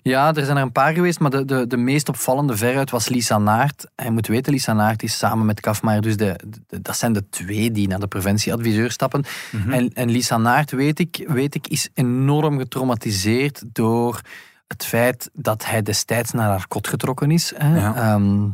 Ja, 0.02 0.34
er 0.34 0.44
zijn 0.44 0.56
er 0.56 0.62
een 0.62 0.72
paar 0.72 0.92
geweest, 0.92 1.20
maar 1.20 1.30
de, 1.30 1.44
de, 1.44 1.66
de 1.66 1.76
meest 1.76 2.08
opvallende 2.08 2.56
veruit 2.56 2.90
was 2.90 3.08
Lisa 3.08 3.38
Naert. 3.38 3.86
Je 3.96 4.10
moet 4.10 4.26
weten, 4.26 4.52
Lisa 4.52 4.72
Naert 4.72 5.02
is 5.02 5.18
samen 5.18 5.46
met 5.46 5.60
Kafmaier, 5.60 6.00
dus 6.00 6.16
de, 6.16 6.36
dat 6.80 6.96
zijn 6.96 7.12
de 7.12 7.28
twee 7.28 7.70
die 7.70 7.88
naar 7.88 8.00
de 8.00 8.06
preventieadviseur 8.06 8.90
stappen. 8.90 9.24
Mhm. 9.50 9.72
en, 9.72 9.92
en 9.92 10.10
Lisa 10.10 10.36
Naert, 10.36 10.70
weet 10.70 10.98
ik, 10.98 11.24
weet 11.26 11.54
ik, 11.54 11.66
is 11.66 11.88
enorm 11.94 12.58
getraumatiseerd 12.58 13.62
door 13.72 14.20
het 14.66 14.84
feit 14.84 15.30
dat 15.32 15.64
hij 15.64 15.82
destijds 15.82 16.32
naar 16.32 16.48
haar 16.48 16.68
kot 16.68 16.88
getrokken 16.88 17.30
is. 17.30 17.52
Hè. 17.56 17.76
Ehm, 17.76 18.48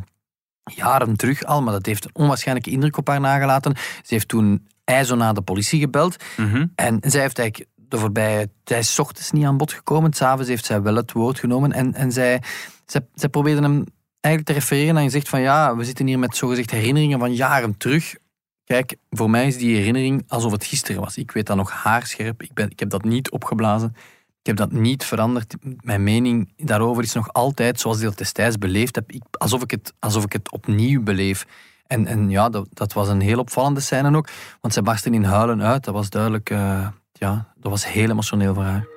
jaren 0.63 1.15
terug 1.15 1.43
al, 1.43 1.61
maar 1.61 1.73
dat 1.73 1.85
heeft 1.85 2.05
een 2.05 2.15
onwaarschijnlijke 2.15 2.71
indruk 2.71 2.97
op 2.97 3.07
haar 3.07 3.19
nagelaten. 3.19 3.75
Ze 3.75 4.13
heeft 4.13 4.27
toen 4.27 4.67
IJzo 4.83 5.15
naar 5.15 5.33
de 5.33 5.41
politie 5.41 5.79
gebeld. 5.79 6.23
Mhm. 6.37 6.65
En 6.75 6.97
zij 7.01 7.21
heeft 7.21 7.39
eigenlijk 7.39 7.69
de 7.87 7.97
voorbije... 7.97 8.49
Hij 8.63 8.79
is 8.79 8.99
ochtends 8.99 9.31
niet 9.31 9.45
aan 9.45 9.57
bod 9.57 9.73
gekomen. 9.73 10.13
S'avonds 10.13 10.49
heeft 10.49 10.65
zij 10.65 10.81
wel 10.81 10.95
het 10.95 11.11
woord 11.11 11.39
genomen. 11.39 11.71
En, 11.71 11.93
en 11.93 12.11
zij, 12.11 12.41
zij, 12.85 13.07
zij 13.13 13.29
probeerde 13.29 13.61
hem 13.61 13.85
eigenlijk 14.19 14.45
te 14.45 14.53
refereren. 14.53 14.97
En 14.97 15.03
je 15.03 15.09
zegt 15.09 15.29
van 15.29 15.41
ja, 15.41 15.75
we 15.75 15.83
zitten 15.83 16.07
hier 16.07 16.19
met 16.19 16.35
zogezegd 16.35 16.71
herinneringen 16.71 17.19
van 17.19 17.33
jaren 17.33 17.77
terug. 17.77 18.15
Kijk, 18.63 18.95
voor 19.09 19.29
mij 19.29 19.47
is 19.47 19.57
die 19.57 19.75
herinnering 19.75 20.23
alsof 20.27 20.51
het 20.51 20.65
gisteren 20.65 21.01
was. 21.01 21.17
Ik 21.17 21.31
weet 21.31 21.45
dat 21.45 21.57
nog 21.57 21.71
haarscherp. 21.71 22.41
Ik, 22.41 22.53
ben, 22.53 22.69
ik 22.69 22.79
heb 22.79 22.89
dat 22.89 23.03
niet 23.03 23.31
opgeblazen. 23.31 23.95
Ik 24.39 24.57
heb 24.57 24.69
dat 24.69 24.71
niet 24.71 25.05
veranderd. 25.05 25.55
Mijn 25.79 26.03
mening 26.03 26.53
daarover 26.57 27.03
is 27.03 27.13
nog 27.13 27.33
altijd 27.33 27.79
zoals 27.79 27.97
ik 27.97 28.03
dat 28.03 28.17
destijds 28.17 28.57
beleefd 28.57 28.95
heb. 28.95 29.11
Ik, 29.11 29.23
alsof, 29.31 29.61
ik 29.61 29.71
het, 29.71 29.93
alsof 29.99 30.23
ik 30.23 30.33
het 30.33 30.51
opnieuw 30.51 31.03
beleef. 31.03 31.45
En, 31.87 32.07
en 32.07 32.29
ja, 32.29 32.49
dat, 32.49 32.67
dat 32.69 32.93
was 32.93 33.07
een 33.07 33.21
heel 33.21 33.39
opvallende 33.39 33.79
scène 33.79 34.17
ook. 34.17 34.29
Want 34.61 34.73
zij 34.73 34.83
barsten 34.83 35.13
in 35.13 35.23
huilen 35.23 35.61
uit. 35.61 35.83
Dat 35.83 35.93
was 35.93 36.09
duidelijk... 36.09 36.49
Uh, 36.49 36.87
ja, 37.17 37.53
dat 37.59 37.71
was 37.71 37.87
heel 37.87 38.09
emotioneel 38.09 38.53
voor 38.53 38.63
haar. 38.63 38.87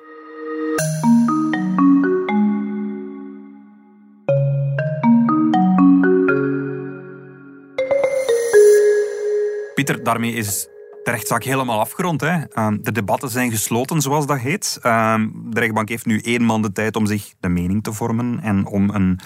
Pieter, 9.73 10.03
daarmee 10.03 10.33
is 10.33 10.67
de 11.03 11.11
rechtszaak 11.11 11.43
helemaal 11.43 11.79
afgerond. 11.79 12.21
Hè. 12.21 12.43
Ehm, 12.43 12.77
de 12.81 12.91
debatten 12.91 13.29
zijn 13.29 13.51
gesloten, 13.51 14.01
zoals 14.01 14.25
dat 14.25 14.39
heet. 14.39 14.77
Ehm, 14.81 15.29
de 15.43 15.59
rechtbank 15.59 15.89
heeft 15.89 16.05
nu 16.05 16.19
één 16.19 16.43
man 16.43 16.61
de 16.61 16.71
tijd 16.71 16.95
om 16.95 17.05
zich 17.05 17.33
de 17.39 17.49
mening 17.49 17.83
te 17.83 17.93
vormen 17.93 18.39
en 18.39 18.65
om 18.65 18.89
een 18.89 19.19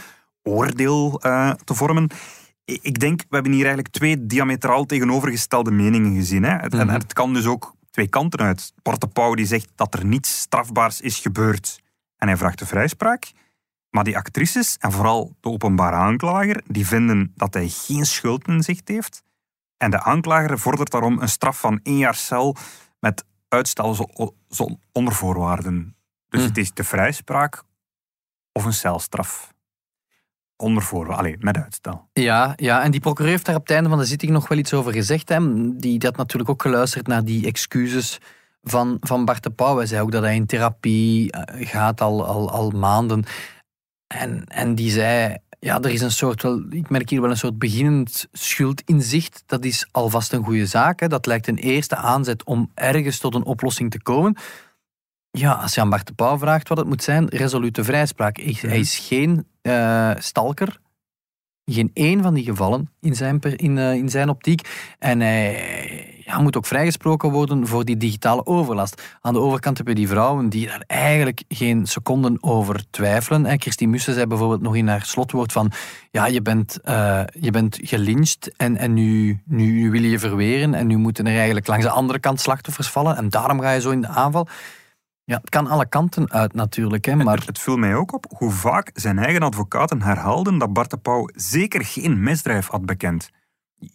oordeel 0.43 1.19
eh, 1.21 1.51
te 1.51 1.73
vormen. 1.73 2.09
Ik 2.65 2.99
denk, 2.99 3.19
we 3.19 3.35
hebben 3.35 3.51
hier 3.51 3.65
eigenlijk 3.65 3.93
twee 3.93 4.25
diametraal 4.25 4.85
tegenovergestelde 4.85 5.71
meningen 5.71 6.15
gezien. 6.15 6.43
Hè. 6.43 6.55
En 6.55 6.87
mhm. 6.87 6.89
het 6.89 7.13
kan 7.13 7.33
dus 7.33 7.45
ook 7.45 7.75
twee 7.93 8.07
kanten 8.07 8.39
uit. 8.39 8.73
Porte 8.81 9.07
Pauw 9.07 9.33
die 9.35 9.45
zegt 9.45 9.69
dat 9.75 9.93
er 9.93 10.05
niets 10.05 10.39
strafbaars 10.39 11.01
is 11.01 11.19
gebeurd 11.19 11.81
en 12.17 12.27
hij 12.27 12.37
vraagt 12.37 12.59
de 12.59 12.65
vrijspraak. 12.65 13.31
Maar 13.89 14.03
die 14.03 14.17
actrices, 14.17 14.77
en 14.77 14.91
vooral 14.91 15.35
de 15.39 15.49
openbare 15.49 15.95
aanklager, 15.95 16.63
die 16.67 16.87
vinden 16.87 17.31
dat 17.35 17.53
hij 17.53 17.67
geen 17.67 18.05
schuld 18.05 18.47
in 18.47 18.63
zicht 18.63 18.87
heeft. 18.87 19.23
En 19.77 19.91
de 19.91 20.01
aanklager 20.01 20.59
vordert 20.59 20.91
daarom 20.91 21.19
een 21.21 21.29
straf 21.29 21.59
van 21.59 21.79
één 21.83 21.97
jaar 21.97 22.15
cel 22.15 22.55
met 22.99 23.25
uitstel 23.47 24.09
onder 24.91 25.13
voorwaarden. 25.13 25.95
Dus 26.29 26.41
Hm. 26.41 26.47
het 26.47 26.57
is 26.57 26.73
de 26.73 26.83
vrijspraak 26.83 27.63
of 28.51 28.65
een 28.65 28.73
celstraf. 28.73 29.52
Onder 30.63 31.15
allee, 31.15 31.35
met 31.39 31.57
uitstel. 31.57 32.07
Ja, 32.13 32.53
ja, 32.55 32.83
en 32.83 32.91
die 32.91 32.99
procureur 32.99 33.31
heeft 33.31 33.45
daar 33.45 33.55
op 33.55 33.61
het 33.61 33.71
einde 33.71 33.89
van 33.89 33.97
de 33.97 34.05
zitting 34.05 34.31
nog 34.31 34.47
wel 34.47 34.57
iets 34.57 34.73
over 34.73 34.93
gezegd. 34.93 35.29
Hè. 35.29 35.39
Die, 35.39 35.77
die 35.77 35.99
had 36.07 36.17
natuurlijk 36.17 36.49
ook 36.49 36.61
geluisterd 36.61 37.07
naar 37.07 37.25
die 37.25 37.45
excuses 37.45 38.19
van, 38.61 38.97
van 38.99 39.25
Bart 39.25 39.43
de 39.43 39.49
Pauw. 39.49 39.77
Hij 39.77 39.85
zei 39.85 40.01
ook 40.01 40.11
dat 40.11 40.23
hij 40.23 40.35
in 40.35 40.45
therapie 40.45 41.31
eh, 41.31 41.67
gaat 41.67 42.01
al, 42.01 42.25
al, 42.25 42.51
al 42.51 42.69
maanden. 42.69 43.23
En, 44.07 44.45
en 44.47 44.75
die 44.75 44.91
zei, 44.91 45.37
ja, 45.59 45.81
er 45.81 45.89
is 45.89 46.01
een 46.01 46.11
soort, 46.11 46.41
wel, 46.41 46.63
ik 46.69 46.89
merk 46.89 47.09
hier 47.09 47.21
wel 47.21 47.29
een 47.29 47.37
soort 47.37 47.57
beginnend 47.57 48.27
schuldinzicht. 48.31 49.43
Dat 49.45 49.65
is 49.65 49.87
alvast 49.91 50.33
een 50.33 50.43
goede 50.43 50.65
zaak. 50.65 50.99
Hè. 50.99 51.07
Dat 51.07 51.25
lijkt 51.25 51.47
een 51.47 51.57
eerste 51.57 51.95
aanzet 51.95 52.43
om 52.43 52.71
ergens 52.73 53.17
tot 53.19 53.35
een 53.35 53.45
oplossing 53.45 53.91
te 53.91 54.01
komen. 54.01 54.37
Ja, 55.31 55.53
als 55.53 55.75
je 55.75 55.81
aan 55.81 55.89
Bart 55.89 56.07
de 56.07 56.13
Pauw 56.13 56.37
vraagt 56.37 56.67
wat 56.67 56.77
het 56.77 56.87
moet 56.87 57.03
zijn, 57.03 57.27
resolute 57.27 57.83
vrijspraak. 57.83 58.37
Hij 58.37 58.79
is 58.79 58.97
geen 58.97 59.51
eh, 59.63 60.11
stalker, 60.17 60.79
geen 61.65 61.91
één 61.93 62.21
van 62.21 62.33
die 62.33 62.43
gevallen 62.43 62.89
in 62.99 63.15
zijn, 63.15 63.39
in, 63.39 63.77
eh, 63.77 63.93
in 63.93 64.09
zijn 64.09 64.29
optiek. 64.29 64.95
En 64.99 65.19
hij 65.19 66.13
ja, 66.25 66.41
moet 66.41 66.57
ook 66.57 66.65
vrijgesproken 66.65 67.31
worden 67.31 67.67
voor 67.67 67.85
die 67.85 67.97
digitale 67.97 68.45
overlast. 68.45 69.17
Aan 69.21 69.33
de 69.33 69.39
overkant 69.39 69.77
heb 69.77 69.87
je 69.87 69.95
die 69.95 70.07
vrouwen 70.07 70.49
die 70.49 70.67
daar 70.67 70.83
eigenlijk 70.87 71.43
geen 71.47 71.85
seconden 71.85 72.37
over 72.41 72.83
twijfelen. 72.89 73.45
En 73.45 73.61
Christine 73.61 73.91
Mussen 73.91 74.13
zei 74.13 74.25
bijvoorbeeld 74.25 74.61
nog 74.61 74.75
in 74.75 74.87
haar 74.87 75.05
slotwoord 75.05 75.51
van 75.51 75.71
ja, 76.11 76.25
je 76.25 76.41
bent, 76.41 76.81
eh, 76.81 77.21
je 77.39 77.51
bent 77.51 77.79
gelyncht 77.81 78.51
en, 78.57 78.77
en 78.77 78.93
nu, 78.93 79.39
nu, 79.45 79.71
nu 79.71 79.91
wil 79.91 80.01
je 80.01 80.09
je 80.09 80.19
verweren 80.19 80.73
en 80.73 80.87
nu 80.87 80.97
moeten 80.97 81.27
er 81.27 81.35
eigenlijk 81.35 81.67
langs 81.67 81.85
de 81.85 81.91
andere 81.91 82.19
kant 82.19 82.41
slachtoffers 82.41 82.89
vallen 82.89 83.17
en 83.17 83.29
daarom 83.29 83.59
ga 83.59 83.71
je 83.71 83.81
zo 83.81 83.89
in 83.89 84.01
de 84.01 84.07
aanval. 84.07 84.47
Ja, 85.25 85.37
het 85.37 85.49
kan 85.49 85.67
alle 85.67 85.89
kanten 85.89 86.31
uit 86.31 86.53
natuurlijk, 86.53 87.05
hè, 87.05 87.15
maar... 87.15 87.37
Het, 87.37 87.45
het 87.45 87.59
viel 87.59 87.77
mij 87.77 87.95
ook 87.95 88.13
op 88.13 88.25
hoe 88.37 88.51
vaak 88.51 88.89
zijn 88.93 89.19
eigen 89.19 89.41
advocaten 89.41 90.01
herhaalden 90.01 90.57
dat 90.57 90.73
Bart 90.73 90.89
de 90.89 90.97
Pauw 90.97 91.29
zeker 91.35 91.85
geen 91.85 92.23
misdrijf 92.23 92.67
had 92.67 92.85
bekend. 92.85 93.29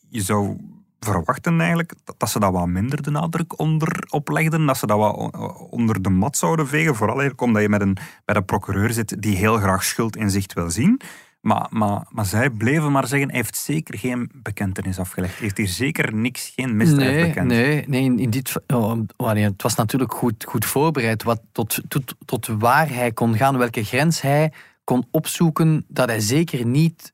Je 0.09 0.21
zou 0.21 0.57
verwachten 1.01 1.61
eigenlijk 1.61 1.95
dat, 2.17 2.31
ze 2.31 2.41
dat 2.41 2.53
wat 2.53 2.67
minder 2.67 3.03
de 3.03 3.11
nadruk 3.11 3.59
onder 3.59 4.07
oplegden, 4.09 4.67
dat 4.67 4.79
ze 4.79 4.87
dat 4.87 4.99
wat 4.99 5.33
onder 5.71 6.03
de 6.03 6.11
mat 6.11 6.37
zouden 6.37 6.69
vegen, 6.69 6.95
vooral 6.95 7.21
eigenlijk 7.21 7.47
omdat 7.47 7.63
je 7.63 7.69
met 7.69 7.81
een, 7.81 7.97
bij 8.25 8.35
de 8.35 8.43
procureur 8.43 8.93
zit 8.93 9.23
die 9.23 9.37
heel 9.37 9.57
graag 9.57 9.85
schuld 9.85 10.17
in 10.17 10.31
zicht 10.31 10.53
wil 10.53 10.71
zien. 10.71 11.01
Maar, 11.41 11.67
maar, 11.71 12.07
maar 12.09 12.27
zij 12.27 12.51
bleven 12.51 12.93
maar 12.93 13.07
zeggen, 13.07 13.29
hij 13.29 13.37
heeft 13.37 13.57
zeker 13.57 13.99
geen 13.99 14.31
bekentenis 14.35 14.99
afgelegd. 14.99 15.33
Hij 15.33 15.43
heeft 15.43 15.57
hier 15.57 15.69
zeker 15.69 16.15
niks, 16.15 16.53
geen 16.57 16.77
misdrijf 16.77 17.15
nee, 17.15 17.27
bekend. 17.27 17.47
Nee, 17.47 17.85
nee 17.87 18.03
in, 18.03 18.19
in 18.19 18.31
dit, 18.31 18.53
oh, 18.67 19.01
het 19.17 19.63
was 19.63 19.75
natuurlijk 19.75 20.13
goed, 20.13 20.45
goed 20.45 20.65
voorbereid 20.65 21.23
wat, 21.23 21.41
tot, 21.53 21.81
tot, 21.89 22.15
tot 22.25 22.47
waar 22.47 22.89
hij 22.89 23.13
kon 23.13 23.37
gaan, 23.37 23.59
welke 23.59 23.85
grens 23.85 24.21
hij 24.21 24.53
kon 24.85 25.07
opzoeken, 25.11 25.85
dat 25.89 26.09
hij 26.09 26.21
zeker 26.21 26.67
niet 26.67 27.13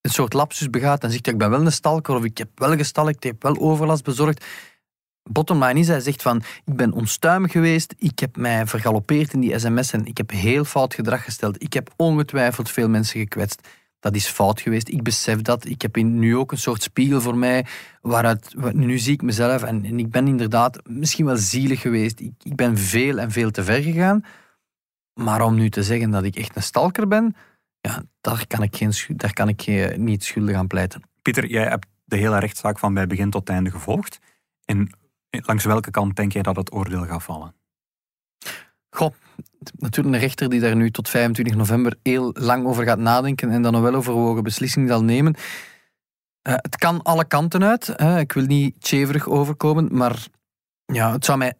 een 0.00 0.10
soort 0.10 0.32
lapsus 0.32 0.70
begaat 0.70 1.04
en 1.04 1.10
zegt, 1.10 1.26
ik 1.26 1.38
ben 1.38 1.50
wel 1.50 1.60
een 1.60 1.72
stalker 1.72 2.14
of 2.14 2.24
ik 2.24 2.38
heb 2.38 2.48
wel 2.54 2.76
gestalkt, 2.76 3.16
ik 3.16 3.22
heb 3.22 3.42
wel 3.42 3.56
overlast 3.58 4.04
bezorgd. 4.04 4.44
Bottom 5.28 5.64
line 5.64 5.80
is, 5.80 5.88
hij 5.88 6.00
zegt 6.00 6.22
van, 6.22 6.42
ik 6.64 6.76
ben 6.76 6.92
onstuimig 6.92 7.52
geweest, 7.52 7.94
ik 7.98 8.18
heb 8.18 8.36
mij 8.36 8.66
vergalopeerd 8.66 9.32
in 9.32 9.40
die 9.40 9.58
sms'en, 9.58 10.06
ik 10.06 10.16
heb 10.16 10.30
heel 10.30 10.64
fout 10.64 10.94
gedrag 10.94 11.24
gesteld, 11.24 11.62
ik 11.62 11.72
heb 11.72 11.90
ongetwijfeld 11.96 12.70
veel 12.70 12.88
mensen 12.88 13.20
gekwetst. 13.20 13.68
Dat 14.00 14.14
is 14.14 14.26
fout 14.26 14.60
geweest, 14.60 14.88
ik 14.88 15.02
besef 15.02 15.42
dat. 15.42 15.64
Ik 15.64 15.82
heb 15.82 15.96
nu 15.96 16.36
ook 16.36 16.52
een 16.52 16.58
soort 16.58 16.82
spiegel 16.82 17.20
voor 17.20 17.36
mij, 17.36 17.66
waaruit, 18.00 18.54
wa- 18.56 18.72
nu 18.72 18.98
zie 18.98 19.12
ik 19.12 19.22
mezelf 19.22 19.62
en, 19.62 19.84
en 19.84 19.98
ik 19.98 20.10
ben 20.10 20.26
inderdaad 20.28 20.78
misschien 20.88 21.24
wel 21.26 21.36
zielig 21.36 21.80
geweest. 21.80 22.20
Ik, 22.20 22.32
ik 22.42 22.56
ben 22.56 22.78
veel 22.78 23.18
en 23.18 23.30
veel 23.30 23.50
te 23.50 23.64
ver 23.64 23.82
gegaan. 23.82 24.24
Maar 25.14 25.42
om 25.42 25.54
nu 25.54 25.70
te 25.70 25.82
zeggen 25.82 26.10
dat 26.10 26.24
ik 26.24 26.36
echt 26.36 26.56
een 26.56 26.62
stalker 26.62 27.08
ben, 27.08 27.36
ja, 27.80 28.02
daar 28.20 28.46
kan 28.46 28.62
ik, 28.62 28.76
geen, 28.76 28.92
daar 29.16 29.32
kan 29.32 29.48
ik 29.48 29.96
niet 29.98 30.24
schuldig 30.24 30.56
aan 30.56 30.66
pleiten. 30.66 31.02
Pieter, 31.22 31.46
jij 31.46 31.64
hebt 31.68 31.86
de 32.04 32.16
hele 32.16 32.38
rechtszaak 32.38 32.78
van 32.78 32.94
bij 32.94 33.06
begin 33.06 33.30
tot 33.30 33.48
einde 33.48 33.70
gevolgd. 33.70 34.18
En 34.64 34.90
langs 35.44 35.64
welke 35.64 35.90
kant 35.90 36.16
denk 36.16 36.32
jij 36.32 36.42
dat 36.42 36.56
het 36.56 36.72
oordeel 36.72 37.04
gaat 37.04 37.22
vallen? 37.22 37.54
Goh, 38.90 39.12
natuurlijk 39.78 40.14
een 40.14 40.20
rechter 40.20 40.48
die 40.48 40.60
daar 40.60 40.76
nu 40.76 40.90
tot 40.90 41.08
25 41.08 41.54
november 41.54 41.96
heel 42.02 42.30
lang 42.38 42.66
over 42.66 42.84
gaat 42.84 42.98
nadenken 42.98 43.50
en 43.50 43.62
dan 43.62 43.74
een 43.74 43.82
weloverwogen 43.82 44.42
beslissing 44.42 44.88
zal 44.88 45.04
nemen. 45.04 45.34
Eh, 46.42 46.54
het 46.54 46.76
kan 46.76 47.02
alle 47.02 47.24
kanten 47.24 47.64
uit. 47.64 47.86
Hè. 47.96 48.18
Ik 48.18 48.32
wil 48.32 48.44
niet 48.44 48.80
tjeverig 48.80 49.28
overkomen, 49.28 49.88
maar 49.90 50.26
ja, 50.84 51.12
het 51.12 51.24
zou 51.24 51.38
mij 51.38 51.54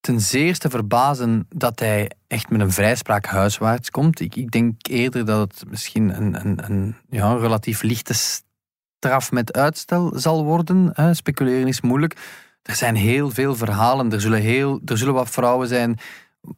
ten 0.00 0.20
zeerste 0.20 0.70
verbazen 0.70 1.46
dat 1.48 1.78
hij 1.78 2.10
echt 2.26 2.50
met 2.50 2.60
een 2.60 2.72
vrijspraak 2.72 3.26
huiswaarts 3.26 3.90
komt. 3.90 4.20
Ik, 4.20 4.36
ik 4.36 4.50
denk 4.50 4.86
eerder 4.86 5.24
dat 5.24 5.40
het 5.40 5.70
misschien 5.70 6.16
een, 6.16 6.46
een, 6.46 6.64
een, 6.64 6.96
ja, 7.08 7.34
relatief 7.34 7.82
lichte 7.82 8.14
straf 8.14 9.32
met 9.32 9.52
uitstel 9.52 10.12
zal 10.18 10.44
worden. 10.44 10.90
Hè. 10.92 11.14
Speculeren 11.14 11.68
is 11.68 11.80
moeilijk. 11.80 12.16
Er 12.62 12.74
zijn 12.74 12.94
heel 12.94 13.30
veel 13.30 13.54
verhalen. 13.54 14.12
Er 14.12 14.20
zullen, 14.20 14.40
heel, 14.40 14.80
er 14.84 14.98
zullen 14.98 15.14
wat 15.14 15.30
vrouwen 15.30 15.68
zijn 15.68 15.98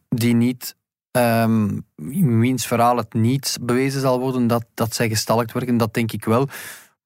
die 0.08 0.34
niet, 0.34 0.76
in 1.96 2.40
wiens 2.40 2.66
verhaal 2.66 2.96
het 2.96 3.14
niet 3.14 3.58
bewezen 3.60 4.00
zal 4.00 4.20
worden 4.20 4.46
dat, 4.46 4.64
dat 4.74 4.94
zij 4.94 5.08
gestalkt 5.08 5.52
worden, 5.52 5.76
dat 5.76 5.94
denk 5.94 6.12
ik 6.12 6.24
wel. 6.24 6.48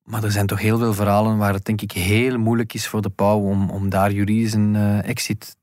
Maar 0.06 0.24
er 0.24 0.30
zijn 0.30 0.46
toch 0.46 0.61
heel 0.61 0.78
veel 0.78 0.94
verhalen 0.94 1.38
waar 1.38 1.52
het 1.52 1.64
denk 1.64 1.80
ik 1.80 1.92
heel 1.92 2.38
moeilijk 2.38 2.74
is 2.74 2.88
voor 2.88 3.02
de 3.02 3.11
pauw 3.11 3.38
om, 3.38 3.70
om 3.70 3.88
daar 3.88 4.12
juridisch 4.12 4.52
een 4.52 4.76
eh, 4.76 5.09
exit 5.09 5.56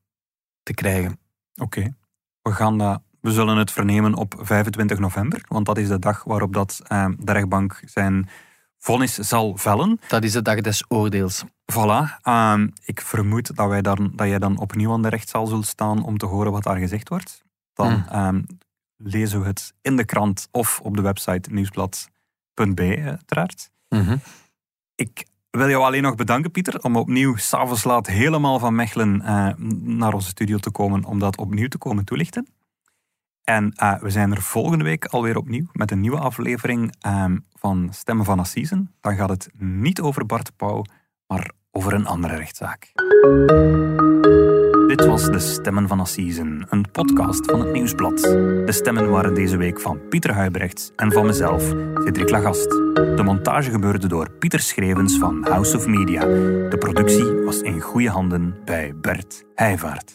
te 0.62 0.74
krijgen. 0.74 1.18
Oké. 1.54 1.94
We, 2.42 2.52
gaan 2.52 2.78
dat, 2.78 3.02
we 3.20 3.32
zullen 3.32 3.56
het 3.56 3.70
vernemen 3.70 4.14
op 4.14 4.34
25 4.38 4.98
november, 4.98 5.44
want 5.48 5.66
dat 5.66 5.78
is 5.78 5.88
de 5.88 5.98
dag 5.98 6.24
waarop 6.24 6.52
dat, 6.52 6.80
eh, 6.86 7.08
de 7.18 7.32
rechtbank 7.32 7.80
zijn 7.84 8.28
vonnis 8.84 9.14
zal 9.14 9.56
vellen. 9.56 10.00
Dat 10.08 10.24
is 10.24 10.32
de 10.32 10.42
dag 10.42 10.60
des 10.60 10.84
oordeels. 10.88 11.44
Voilà. 11.72 12.20
Ehm, 12.22 12.68
ik 12.84 13.00
vermoed 13.00 13.56
dat, 13.56 13.68
wij 13.68 13.82
dan, 13.82 14.12
dat 14.14 14.26
jij 14.26 14.38
dan 14.38 14.58
opnieuw 14.58 14.92
aan 14.92 15.02
de 15.02 15.08
rechtszaal 15.08 15.46
zult 15.46 15.66
staan 15.66 16.04
om 16.04 16.18
te 16.18 16.26
horen 16.26 16.52
wat 16.52 16.62
daar 16.62 16.76
gezegd 16.76 17.08
wordt. 17.08 17.44
Dan 17.72 18.08
ehm, 18.08 18.42
lezen 18.96 19.40
we 19.40 19.46
het 19.46 19.74
in 19.80 19.96
de 19.96 20.04
krant 20.04 20.48
of 20.50 20.80
op 20.80 20.96
de 20.96 21.02
website 21.02 21.52
nieuwsblad.be 21.52 23.02
uiteraard. 23.04 23.70
Mhm. 23.88 24.16
Ik 24.94 25.26
wil 25.50 25.68
jou 25.68 25.84
alleen 25.84 26.02
nog 26.02 26.14
bedanken, 26.14 26.50
Pieter, 26.50 26.82
om 26.82 26.96
opnieuw 26.96 27.36
s'avonds 27.36 27.84
laat 27.84 28.06
helemaal 28.06 28.58
van 28.58 28.74
Mechelen 28.74 29.20
eh, 29.20 29.54
naar 29.82 30.14
onze 30.14 30.28
studio 30.28 30.58
te 30.58 30.70
komen 30.70 31.04
om 31.04 31.18
dat 31.18 31.36
opnieuw 31.36 31.68
te 31.68 31.78
komen 31.78 32.04
toelichten. 32.04 32.46
En 33.44 33.72
eh, 33.72 33.98
we 34.00 34.10
zijn 34.10 34.32
er 34.32 34.42
volgende 34.42 34.84
week 34.84 35.04
alweer 35.04 35.36
opnieuw 35.36 35.66
met 35.72 35.90
een 35.90 36.00
nieuwe 36.00 36.18
aflevering 36.18 36.94
ehm, 37.00 37.36
van 37.64 37.88
Stemmen 37.90 38.24
van 38.24 38.38
Assisen. 38.38 38.94
Dan 39.00 39.16
gaat 39.16 39.28
het 39.28 39.48
niet 39.58 40.00
over 40.00 40.26
Bart 40.26 40.56
Pauw, 40.56 40.84
maar 41.26 41.50
over 41.70 41.92
een 41.92 42.06
andere 42.06 42.36
rechtszaak. 42.36 42.92
Dit 44.88 45.06
was 45.06 45.24
De 45.24 45.38
Stemmen 45.38 45.88
van 45.88 46.00
Assisen, 46.00 46.66
een 46.68 46.90
podcast 46.90 47.50
van 47.50 47.60
het 47.60 47.72
Nieuwsblad. 47.72 48.20
De 48.20 48.72
stemmen 48.72 49.10
waren 49.10 49.34
deze 49.34 49.56
week 49.56 49.80
van 49.80 50.08
Pieter 50.08 50.32
Huibrechts 50.32 50.92
en 50.96 51.12
van 51.12 51.26
mezelf, 51.26 51.62
Cedric 52.04 52.30
Lagast. 52.30 52.70
De 52.94 53.22
montage 53.24 53.70
gebeurde 53.70 54.06
door 54.06 54.30
Pieter 54.30 54.60
Schrevens 54.60 55.18
van 55.18 55.46
House 55.48 55.76
of 55.76 55.86
Media. 55.86 56.20
De 56.68 56.76
productie 56.78 57.32
was 57.32 57.60
in 57.60 57.80
goede 57.80 58.10
handen 58.10 58.56
bij 58.64 58.94
Bert 59.00 59.44
Heijvaart. 59.54 60.14